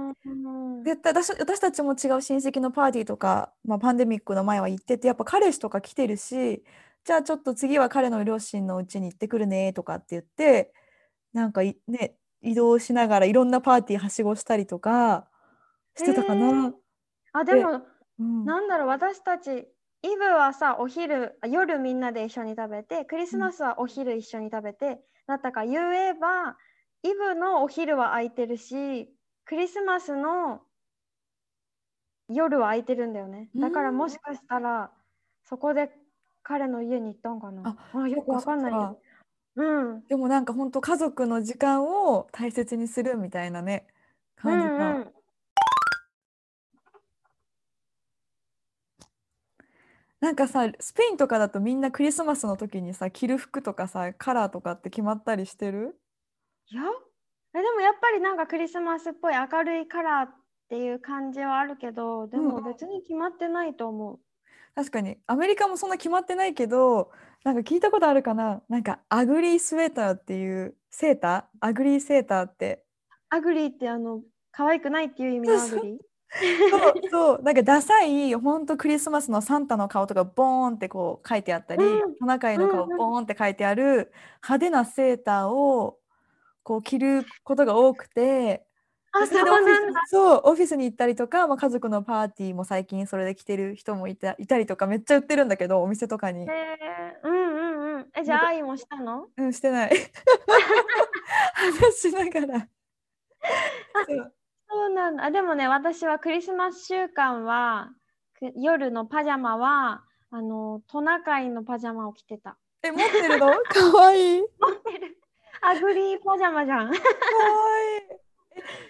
[0.85, 6.63] 絶対私私たちも違う親戚のパーティーとか、まあ、パンデミックの前は行っててやっぱ彼氏とか来てるし
[7.05, 10.73] じゃあちょっと次は彼の両親のうちに行ってくるねとかって言って
[11.33, 15.27] なんかいね移動しながらいろんなパーティーはしごしたりとか
[15.95, 16.73] してたかな。
[17.33, 17.81] あでも
[18.19, 18.45] うん。
[18.45, 19.67] なんだろう私たち
[20.03, 26.57] イブはさお昼あ夜みんなで一緒に食べてクリスマスはお昼一緒に食べて、だったから言えば
[27.03, 29.09] イブのお昼は空いてるし
[29.45, 30.61] クリスマスの
[32.27, 33.49] 夜は空いてるんだよね。
[33.55, 34.91] だからうんもしかしたら
[35.43, 35.89] そこで
[36.41, 37.77] 彼の家に行ったんかな。
[37.93, 38.73] あよくわかんない。
[39.55, 40.03] うん。
[40.07, 43.87] でもなんか本当家族の時間を大切にするみたいなね
[44.37, 45.13] う感じが、んうん
[50.23, 55.99] なんかさスペインとかだとみんなクリスマスの時にさ着る服とかさカラーとかって決まったりしてる？
[56.71, 56.81] いや
[57.53, 60.35] えでもやっぱりなんかクリスマスっぽい明るいカラーっ
[60.69, 62.45] ていう感じはあるけどでうん。
[62.45, 64.19] うんも別に決まってないと思う。
[64.75, 65.17] 確かに。
[65.27, 67.11] アメリカもそんな決まってないけど
[67.43, 68.61] なんか聞いたことあるかな？
[68.69, 71.67] なんかアグリースウェーターっていうセーター？
[71.67, 72.85] アグリーセーターって。
[73.29, 74.21] ugly ってあの
[74.53, 75.97] 可愛くないっていう意味の ugly？
[76.71, 77.41] そうそう。
[77.43, 82.15] なんかダサいほんとクリスマスのサンタの顔とかボーンってこう書いてあったり、うん。
[82.15, 85.99] トナカイの顔ボーンって書いてある派手なセーターを
[86.63, 88.65] こう着ることが多くて
[89.11, 98.07] あでそれでオフィスそうオフィスに行ったりとか、まあ、家族のパーティーも最近それで着てる人もいたいたりとかめっちゃ売ってるんだけどお店とかに、えー、うんうんうん。
[98.17, 99.27] えじゃあ愛もしたの？
[99.37, 99.91] うんしてない。
[101.53, 102.67] 話しながら
[104.73, 105.25] そうなんだ。
[105.25, 107.91] あでもね私はクリスマス週間は
[108.39, 112.57] く夜のパジャマはあのトナカイのパジャマを着てた。
[112.81, 113.51] え持ってるの？
[113.69, 114.47] かわいい持っ
[114.83, 115.17] てる。
[115.61, 116.91] アグリーパジャマじゃん。
[116.91, 116.97] かわい
[117.97, 118.23] い。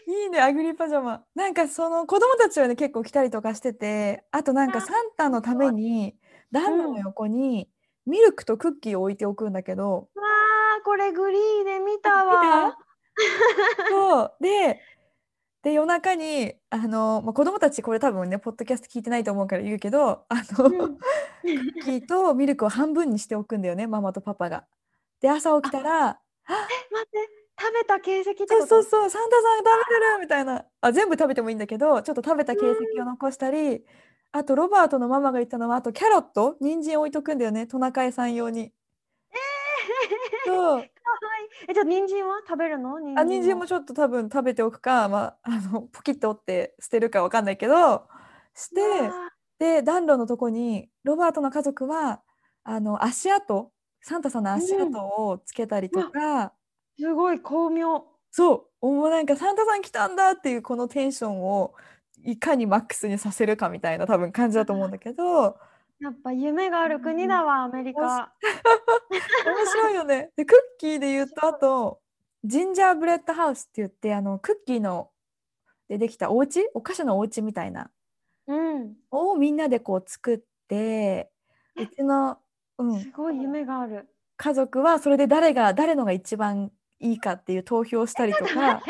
[0.08, 1.24] えいいね、アグリパジャマ。
[1.36, 6.18] なんかその子供たちはね結構着たりとかしてて、あとなんかあサンタのために
[6.52, 7.70] 暖炉の横に
[8.06, 10.24] ミルクとクッキーを置いておくんだけど、わ
[10.80, 12.78] あこれグリーで見たわ。
[13.90, 14.82] そうで
[15.64, 21.00] で夜中にあの、まあ、子供たちこれ多分ねポッドキャスト聞いてないと思うから言うけどあの、うんク
[21.48, 24.66] ッキーとミルクを半分にしておくんだよねママとパパが。
[25.22, 26.60] で朝起きたら待
[27.02, 28.66] って食べた形跡ってこと？
[28.66, 30.66] そうそうそう、サンタさん食べてるみたいな。
[30.82, 33.86] あ、全部食べてもいいんだけど、ちょっと食べた形跡を残したり、
[34.32, 38.74] あとロバートのママが言ったのは、あとキャロット、人参置いとくんだよね、トナカイさん用に。
[40.46, 40.90] そう。
[41.68, 43.00] えじゃあ人参は食べるの？
[43.00, 48.08] 人あ、人参もちょっと多分食べておくか、まあ、 あのポキッと折って捨てるかわかんないけど、
[48.54, 48.82] して、
[49.60, 52.22] で、暖炉のとこに、ロバートの家族は、
[52.64, 56.54] あの足跡、サンタさんの足跡をつけたりとか、
[56.98, 58.06] すごい巧妙。
[58.32, 61.74] そう、もうなんかサンタさん来たんだっていうこのテンションを
[62.24, 65.58] いかにマックスにさせるかみたいな多分感じだと思うんだけど、
[66.04, 68.34] やっぱ夢がある国だわ、アメリカ。
[69.46, 70.32] 面白いよね。
[70.36, 72.02] で、クッキーで言うと、あと、
[72.44, 75.12] ジンジャーブレッドハウスって言って、あの、クッキーの
[75.88, 76.70] でできたお家？
[76.74, 77.90] お菓子のお家みたいな、
[78.48, 78.98] うん。
[79.12, 81.32] をみんなでこう作って、
[81.78, 82.38] うちの、
[82.78, 84.10] うん、すごい夢がある。
[84.36, 88.84] 家族はそれで誰が、誰のが一番いいかっていう投票したりとか、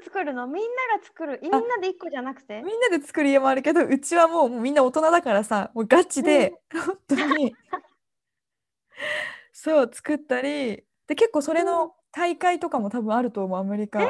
[0.00, 0.46] つ作るの？
[0.46, 1.40] みんなが作る？
[1.42, 2.62] みんなで一個じゃなくて？
[2.62, 7.54] みんなで作る家もあるけど、うちはもうもうみんな大人だからさ、もうガチで、本当に、
[9.52, 14.02] そう、作ったり、で、結構それの大会とかも多分あると思う、アメリカ。
[14.02, 14.08] え、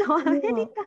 [0.00, 0.86] 嘘、アメリカ。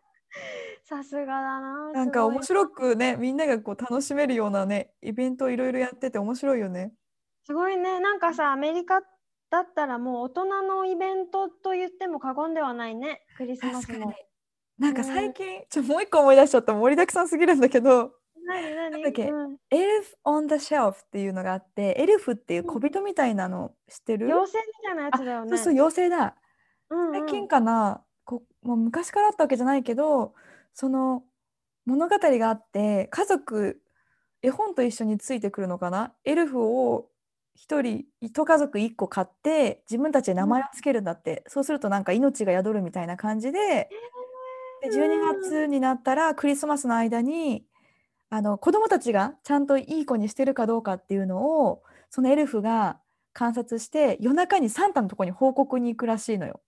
[0.83, 1.91] さすがだな。
[1.91, 6.93] なんか面白くね、みんながこう楽しめるようなね、イベントをいろいろやってて面白いよね。
[7.45, 7.99] すごいね。
[7.99, 9.01] なんかさ、アメリカ
[9.49, 13.21] だったらもう大人のイベントと言っても過言ではないね。
[13.37, 14.13] クリスマスも。
[14.81, 18.13] なんか最近、ちょ、もう一個思い出しちゃった、盛りだくさんすぎるんだけど、
[19.03, 19.29] だっけ？
[19.29, 19.57] うん。
[19.69, 24.25] エルフ・オン・ザ・シェルフっていうのがあって、エルフっていう小人みたいなの知ってる？
[24.25, 25.49] 妖精みたいなやつだよね。
[25.49, 26.35] そうそう、妖精だ。
[26.89, 27.13] うんうん。
[27.13, 30.33] 最近かな、こもう昔からあったわけじゃないけど
[30.73, 31.23] その
[31.85, 33.81] 物語があって家族
[34.41, 36.13] 絵本と一緒についてくるのかな？
[36.25, 37.07] エルフを
[37.53, 43.89] 一人一家族一個買って自分たちで名前をつけるんだって、そうするとなんか命が宿るみたいな感じで
[44.81, 47.63] で12月になったらクリスマスの間に
[48.29, 52.97] あの子供たちがちゃんといい子にしてるかどうかっていうのをそのエルフが
[53.33, 56.61] 観察して夜中にサンタのとこに報告に行くらしいのよ。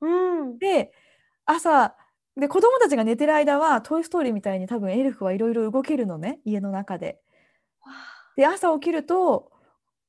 [0.00, 0.58] うん。
[0.58, 0.92] で
[1.44, 1.94] 朝
[2.36, 7.20] で子供たちが寝てる間は「トイ・ストーリー」みたいに多分エルフはいろいろ動けるのね家の中で。
[8.36, 9.50] で朝起きると、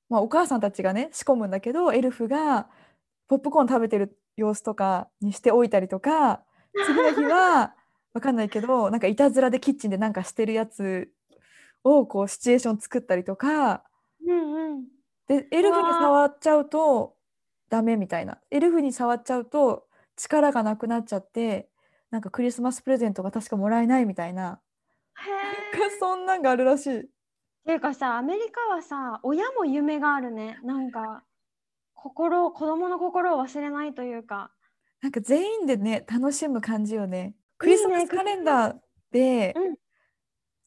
[0.07, 2.69] まあ、お母さんたちがね仕込むんだけどエルフが
[3.27, 6.43] ポップコーン食べてる様子とかにしておいたりとか
[6.85, 7.73] 次の日は
[8.13, 11.09] わかんないけどなんかいたずらでキッチンでなんかしてるやつ
[11.83, 13.83] をこうシチュエーション作ったりとか
[14.25, 14.83] うんうん。
[15.27, 17.15] でエルフに触っちゃうと
[17.69, 18.37] ダメみたいな。
[18.51, 19.85] エルフに触っちゃうと
[20.17, 21.69] 力がなくなっちゃって
[22.11, 24.59] なんかクリスマスプレゼントが確かもらえないみたいな。
[25.15, 27.09] へそんなんがあるらしい。
[27.65, 30.59] ていうかさアメリカはさ親も夢があるね。
[30.63, 31.23] なんか
[31.93, 34.51] 心を子供の心を忘れないというか
[35.01, 37.35] なんか全員でね楽しむ感じよね。
[37.57, 38.75] クリスマスカレンダー
[39.11, 39.75] でうん。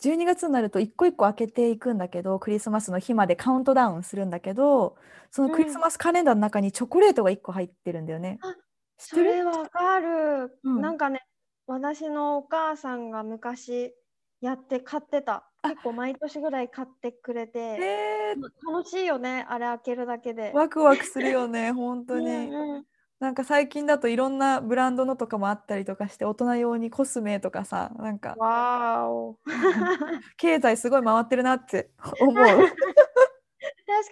[0.02, 4.96] 12月になると一個一個開けていくんだけどクリスマスの日までカウントダウンするんだけど
[5.30, 8.38] そのクリスマスカレンダーの中にチョコレートが1個入ってるんだよね。
[8.42, 8.54] あ
[8.98, 9.30] 知ってる？
[9.30, 10.80] それわかる、うん。
[10.80, 11.24] なんかね
[11.66, 13.94] 私のお母さんが昔
[14.40, 15.48] やって買ってた。
[15.62, 15.70] あ。
[15.70, 18.34] 結構毎年ぐらい買ってくれて、え
[18.66, 20.52] 楽しいよねあれ開けるだけで。
[20.52, 22.26] ー、ワクワクするよね本当に。
[22.26, 22.84] うんうん
[23.20, 28.34] なんか最近だといろんなブランドのとかもあったりとかして大人用にコスメとかさなんか。
[28.38, 29.38] わーお。
[30.36, 31.90] 経済すごい回ってるなって
[32.20, 32.34] 思う。
[32.36, 32.66] 確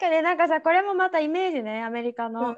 [0.01, 2.57] かになんかさこれもまたイメージねアメリカの、うん。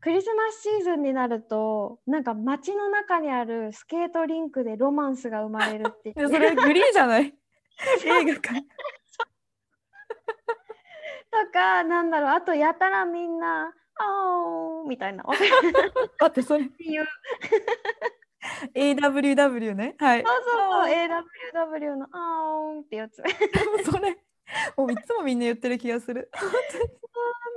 [0.00, 7.34] クリスマスシーズンになるとなんか街の中にあるスケートリンクでロマンスが生まれるってそれグリーじゃない？
[8.06, 8.54] 映画か。
[11.30, 15.48] とかなんだろうあとやたらみんな「あー」みたいなわかる
[16.20, 17.06] 待ってそれっていう
[18.74, 19.94] AWW ね。
[19.98, 20.24] はい。
[20.24, 23.22] そうそうそう AWW の「あー」ってやつ
[23.90, 24.18] それ
[24.76, 26.30] もういつもみんな言ってる気がする。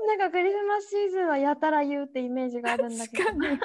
[0.07, 3.55] なんかクリスマスシーズンはやたら言うってイメージがあるんだけど確かに。
[3.55, 3.59] い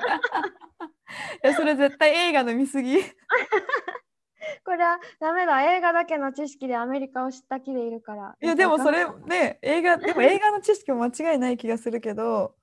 [1.43, 2.99] やそれ絶対映画の見過ぎ。
[4.65, 12.55] これはダメだ映画だけの知識でアメリカを知った気でいるからいやでもそれね映画でも映画の知識も間違いない気がするけど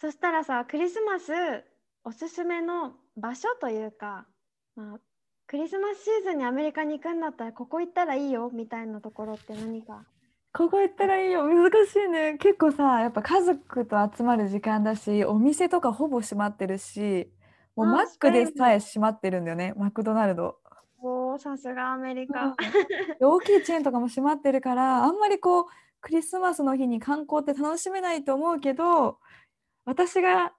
[0.00, 1.32] そしたらさクリスマス
[2.04, 4.26] おすすめの場所というか、
[4.74, 4.98] まあ、
[5.46, 10.04] クリスマスシーズンにアメリカに行くんだったらここ行ったらいいよみたいなところって何か？
[10.52, 11.44] ここ行ったらいいよ。
[11.44, 12.38] 難しいね。
[12.38, 17.30] 結構さやっぱ家族と集まる時間だしお店とかほぼ閉まってるし
[17.76, 20.56] もうあマックでさえ閉まってるんだよねマクドナルド。
[21.02, 22.54] おーさすがアメリカ、
[23.18, 25.64] で大きいチェーンとかも閉まってるからあんまりこう
[26.00, 29.18] クリスマスの日に観光って楽しめないと思うけど
[29.90, 30.52] 私が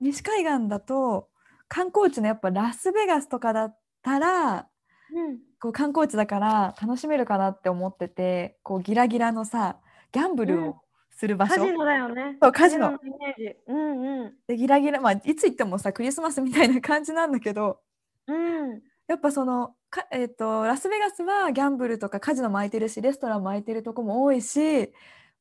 [0.00, 1.28] 西海岸だと
[1.68, 4.66] 観光地のやっぱラスベガスとかだったら
[5.14, 5.38] うん。
[5.60, 9.76] こう観光地だから楽しめるかなって思っててこうギラギラのさ
[10.10, 10.68] ギャンブルうん。
[10.70, 12.38] をする場所、カジノだよね。
[12.40, 12.92] そうカジノ。
[12.92, 13.56] のイメージ。
[13.68, 17.78] うんでギラギラまあいつ行ってもさクリスマスみたいな感じなんだけど
[18.26, 18.70] うん。
[18.70, 24.90] うんやっぱそのか、えー、とラスベガスはギャンブルとかカジノも空いてるしレストランも空いてるとこも多いし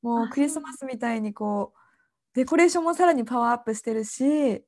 [0.01, 1.80] もうあクリスマスみたいにこう
[2.33, 4.63] デコレーションもさらにパワーアップしてるし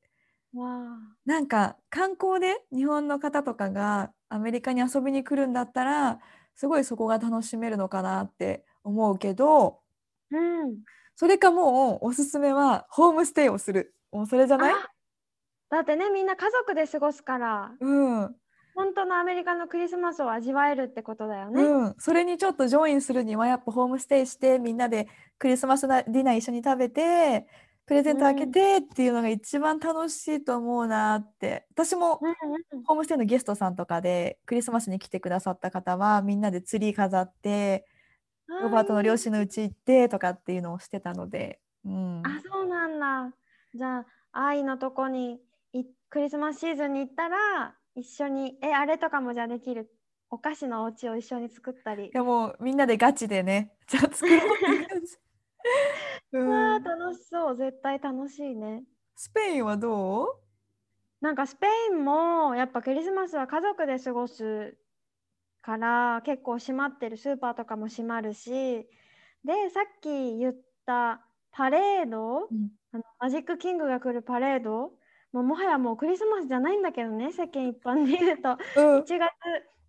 [0.54, 6.18] わなんか観光で日本の方とかがアメリカに遊びに来るんだったら
[6.54, 9.80] すごいそこが楽しめるのかなって思うけど
[10.32, 10.76] あうん。
[11.16, 13.94] それかもうおすすめはホームステイをする。
[14.12, 14.74] もうそれじゃない？
[14.74, 14.88] あ
[15.70, 17.72] だってねみんな家族で過ごすから。
[17.80, 18.36] うん
[18.74, 21.62] 本当のアメリカのクリスマスを味わえるってことだよね。
[21.62, 25.08] うん、それにちょっとジョインするにはやっぱホームステイしてみんなで
[25.38, 27.46] クリスマスなディナー一緒に食べて
[27.86, 31.66] プレゼント開けてっていうのが一番楽しいと思うなって。
[31.70, 32.20] 私も
[32.86, 37.86] ホームステイのゲストさんとかでクリスマスに来てくださった方はみんなでツリー飾って
[38.48, 42.98] ロバートの両親の家行ってとかっていうのをしてたので、うん、あそうなん
[43.30, 43.36] だ。
[43.74, 45.40] じゃあ愛のとこに
[45.72, 49.90] いクリスマスシーズンに行ったら一緒にえあれとかもじゃあできる
[50.30, 52.12] お菓子のお家を一緒に作ったり。
[52.12, 52.16] い。
[52.16, 55.16] やもうみんなでガチでね じゃあ作ろうっていう感じ、
[56.32, 57.56] うわあん、楽しそう。
[57.56, 58.84] 絶対楽しいね。
[59.16, 60.44] スペインはどう？
[61.20, 64.76] なんかスペインもやっぱクリスマスは家族で過ごす
[65.62, 68.52] から結構閉まってるスーパーとかも閉まるし。
[69.44, 70.54] でさっき言っ
[70.86, 72.74] たパレード、うん。
[72.92, 74.98] あのマジックキングが来るパレード？
[75.34, 78.50] もうもはやもうクリスマスじゃないんだけどね世間一般で言うと。
[78.74, 79.04] うん。
[79.04, 79.32] 1月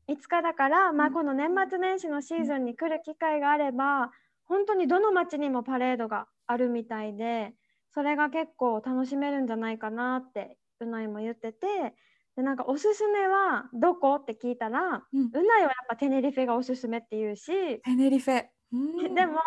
[0.08, 1.12] 5日だから、まあ、うん。
[1.12, 4.12] この年末年始のシーズンに来る機会があれば
[4.46, 7.54] 本当にどの町にもパレードがあるみたいで
[7.91, 11.96] それが結構楽しめるんじゃないかなってうないも言ってて。
[12.36, 14.16] でなんかおすすめはどこ？
[14.16, 15.32] って聞いたらうん。
[15.34, 17.82] うないはやっぱテネリフェがおすすめって言うし。
[17.84, 18.55] テネリフェ。
[18.72, 19.16] うん。
[19.16, 19.39] でも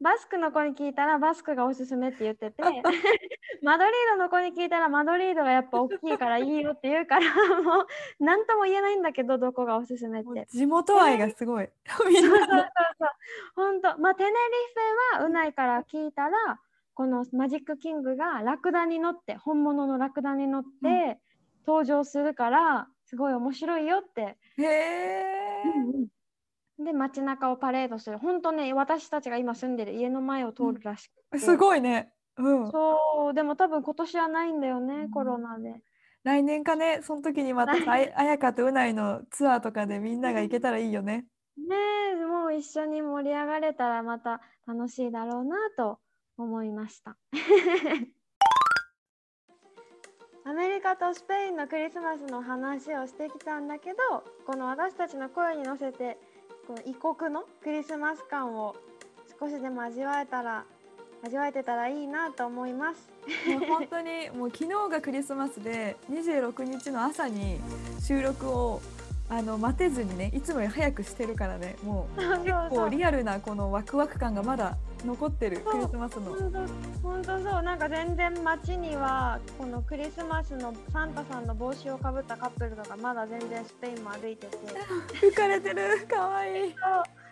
[0.00, 2.62] バスクの子に聞いたらバスクがおすすめって言ってて
[3.62, 7.86] マドリードの子に聞いたらマドリードがやっぱ大きいからいいよって言うからもう
[8.18, 10.46] 何とも言えないんだけどどこがおすすめって。
[10.50, 11.68] 地元愛がすごい。
[12.06, 13.08] みんそうそうそうそう。
[13.54, 14.34] 本当まあテネリ
[15.14, 16.60] フェはうないから聞いたら
[16.94, 21.18] このマジックキングがラクダに乗って本物のラクダに乗って
[21.66, 24.36] 登場するからすごい面白いよって。
[24.58, 25.62] へえ、
[26.78, 32.12] で街中をパレードする本当ね私たちが今住んでる家の前を通るらしくて、すごいね。
[32.38, 32.70] うん。
[32.70, 35.82] そうでも多分今年はないんだよね、うんコロナで。
[36.24, 41.26] 来年かね、その時にまたさあや あやかとうないのツアーとかでみんなが行けたらいいよね。
[41.56, 41.76] ね
[42.12, 45.98] えもう一緒に盛り上がれたらまた楽しいだろうなと
[46.38, 47.16] 思いました。
[50.44, 56.18] アメリカとスペインのクリスマスの話をしてきたんだけどこの私たちの声に乗せて
[56.66, 58.76] この異国のクリスマス感を
[59.40, 60.64] 少しでも味わえたら
[61.24, 63.12] 味わえてたらいいなと思います。
[63.68, 67.60] 本当にもう昨日がクリスマスで26日の朝に
[68.00, 68.80] 収録を
[69.28, 76.32] あの待てずにねいつもより早くしてるからねもう 結構リアルなこのワクワク感がまだ残ってるクリスマスの。
[77.02, 84.58] 本当そうなんか全然街にはこのクリスマスのサンタさんの帽子をかぶったカップルとかまだ全然スペインも歩いてて。
[85.26, 86.06] 浮かれてる。
[86.06, 86.74] かわいい。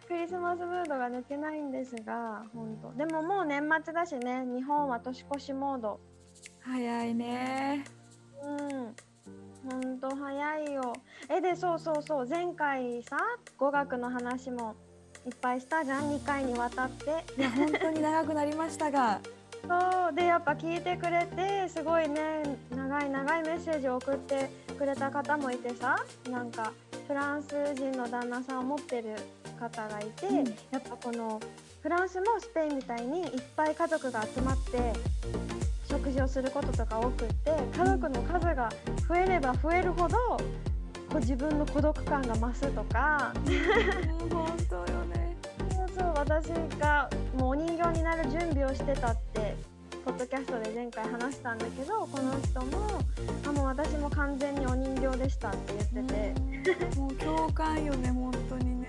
[0.06, 2.92] クリスマスムードが抜けないんですが本当。
[2.92, 6.00] でももう年末だしね日本は年越しモード。
[6.60, 7.84] 早いね。
[8.42, 8.94] うん。
[9.70, 10.92] 本当早いよ。
[11.28, 12.26] えでそうそうそう。
[12.28, 13.16] 前回さ
[13.56, 14.74] 語学の話も
[15.26, 16.10] いっぱいしたじゃん。
[16.10, 17.24] 2回にわたって。
[17.38, 19.20] いや本当に長くなりましたが。
[19.68, 20.14] そう。
[20.14, 25.96] でやっぱ聞いてくれてすごいね長い長いメッセージを送ってくれた方もいてさ。
[26.30, 26.72] なんか
[27.06, 29.16] フランス人の旦那さんを持ってる
[29.58, 30.44] 方がいて、うん。
[30.70, 31.40] やっぱこの
[31.82, 34.92] フランスもスペインみたいにいっぱい家族が集まって
[35.88, 38.70] 食事をすることとか多くって家族の数が
[39.08, 43.32] 増えれば増えるほどこう自分の孤独感が増すとか。
[43.44, 43.50] う
[44.26, 44.99] ん本当よ
[46.20, 46.48] 私
[46.78, 49.56] がもうお人形になる準備をしてたって
[50.04, 53.00] ポッドキャストで前回話したんだけどこの人も
[53.48, 58.88] あもう私も完全にお人形でしたって言ってて、もう共感よね本当にね。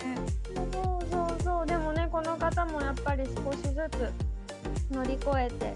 [0.53, 1.65] そうそうそう。
[1.65, 5.73] でもねこの方もやっぱり少しずつ乗り越えて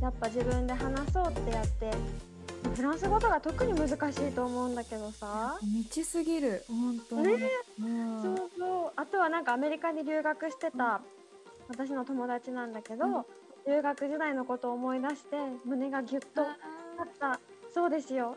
[0.00, 1.90] やっぱ自分で話そうってやって
[2.74, 7.38] フランス語とか特に難しいと思うんだけどさ、未知すぎる本当に。
[7.38, 7.50] ね
[7.80, 8.22] うん。
[8.22, 8.92] そうそう。
[8.96, 11.00] あとはなんかアメリカに留学してた
[11.68, 13.24] 私の友達なんだけど、うん。
[13.66, 16.56] 留学時代のことを思い出して胸がギュッとなっ
[17.18, 17.40] た。
[17.74, 18.36] そうですよ。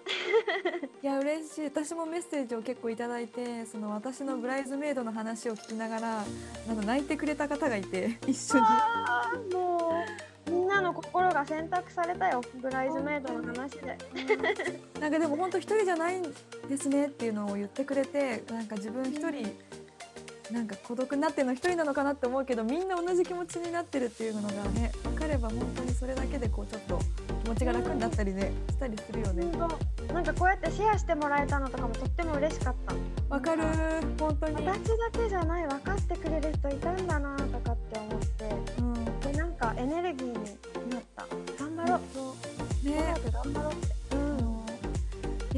[1.04, 1.66] いや嬉しい。
[1.66, 6.24] 私もメッセージを結構いただいてその私のブライズメイドの話を聞きながら
[6.70, 8.64] あの泣いてくれた方がいて一緒に。
[9.54, 12.41] もうみんなの心が選択されたよ。
[12.62, 13.98] ブライズメイドの話で。
[15.00, 19.48] なんかでも本当一人じゃないんですねっていうのを言ってくれてなんか自分一人
[20.52, 27.00] なんか孤独になってるの一人なのかなって思うけどみんな同じ気持ちになってるっていうのがね分かれば本当にそれだけでこうちょっと
[27.43, 29.43] 気持ちが楽になったりねしたりするよね。
[29.58, 29.78] 本
[30.08, 30.14] 当。
[30.14, 32.96] なんかこうやってシェアしてもらえたのとかもとっても嬉しかった。
[33.36, 33.64] わかる。
[34.20, 37.75] 本当に、私だけじゃない分かってくれる人いたんだなとか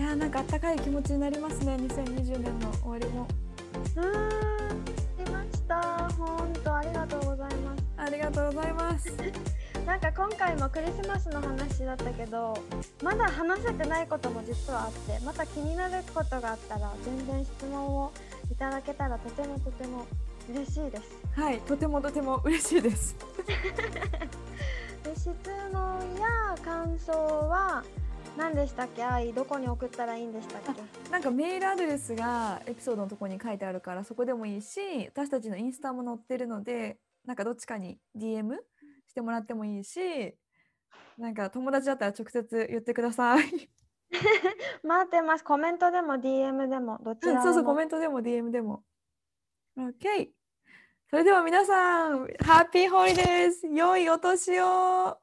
[0.07, 3.27] やーなんかあったかい気持ちになりますね2020年の終わりも
[3.95, 6.09] うーん、来ました。
[6.17, 7.83] 本当ありがとうございます。
[7.97, 9.11] ありがとうございます
[9.85, 12.57] なんか今回もクリスマスの話だったけど、
[13.03, 18.11] まだ話せてないことも実はあって、また気になることがあったら全然質問を
[18.51, 20.05] いただけたらとてもとても
[20.49, 21.03] 嬉しいです。
[21.39, 23.15] はいとてもとても嬉しいです
[25.03, 25.29] で質
[25.71, 27.83] 問や感想は
[28.35, 29.03] 何でしたっけ？
[29.03, 31.11] 愛どこに送ったらいいんでしたっけ？
[31.11, 38.53] なんかメールアドレスがエピソードのところに書いてあるからそこでもいいし私たちのインスタも載ってるのでなんかどっちかに DM
[39.07, 39.99] してもらってもいいし
[41.17, 43.69] なんか友達だったら直接言ってください。
[44.83, 45.43] 待ってます。
[45.43, 47.39] コメントでも DM でもどちらでも。
[47.39, 48.83] うんそうそうコメントでも DM でも。
[49.77, 50.29] OK!
[51.09, 55.17] それでは皆さんハッピーホリデーズ良いお年を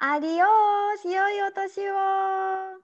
[0.00, 2.77] アディオース良いお年を。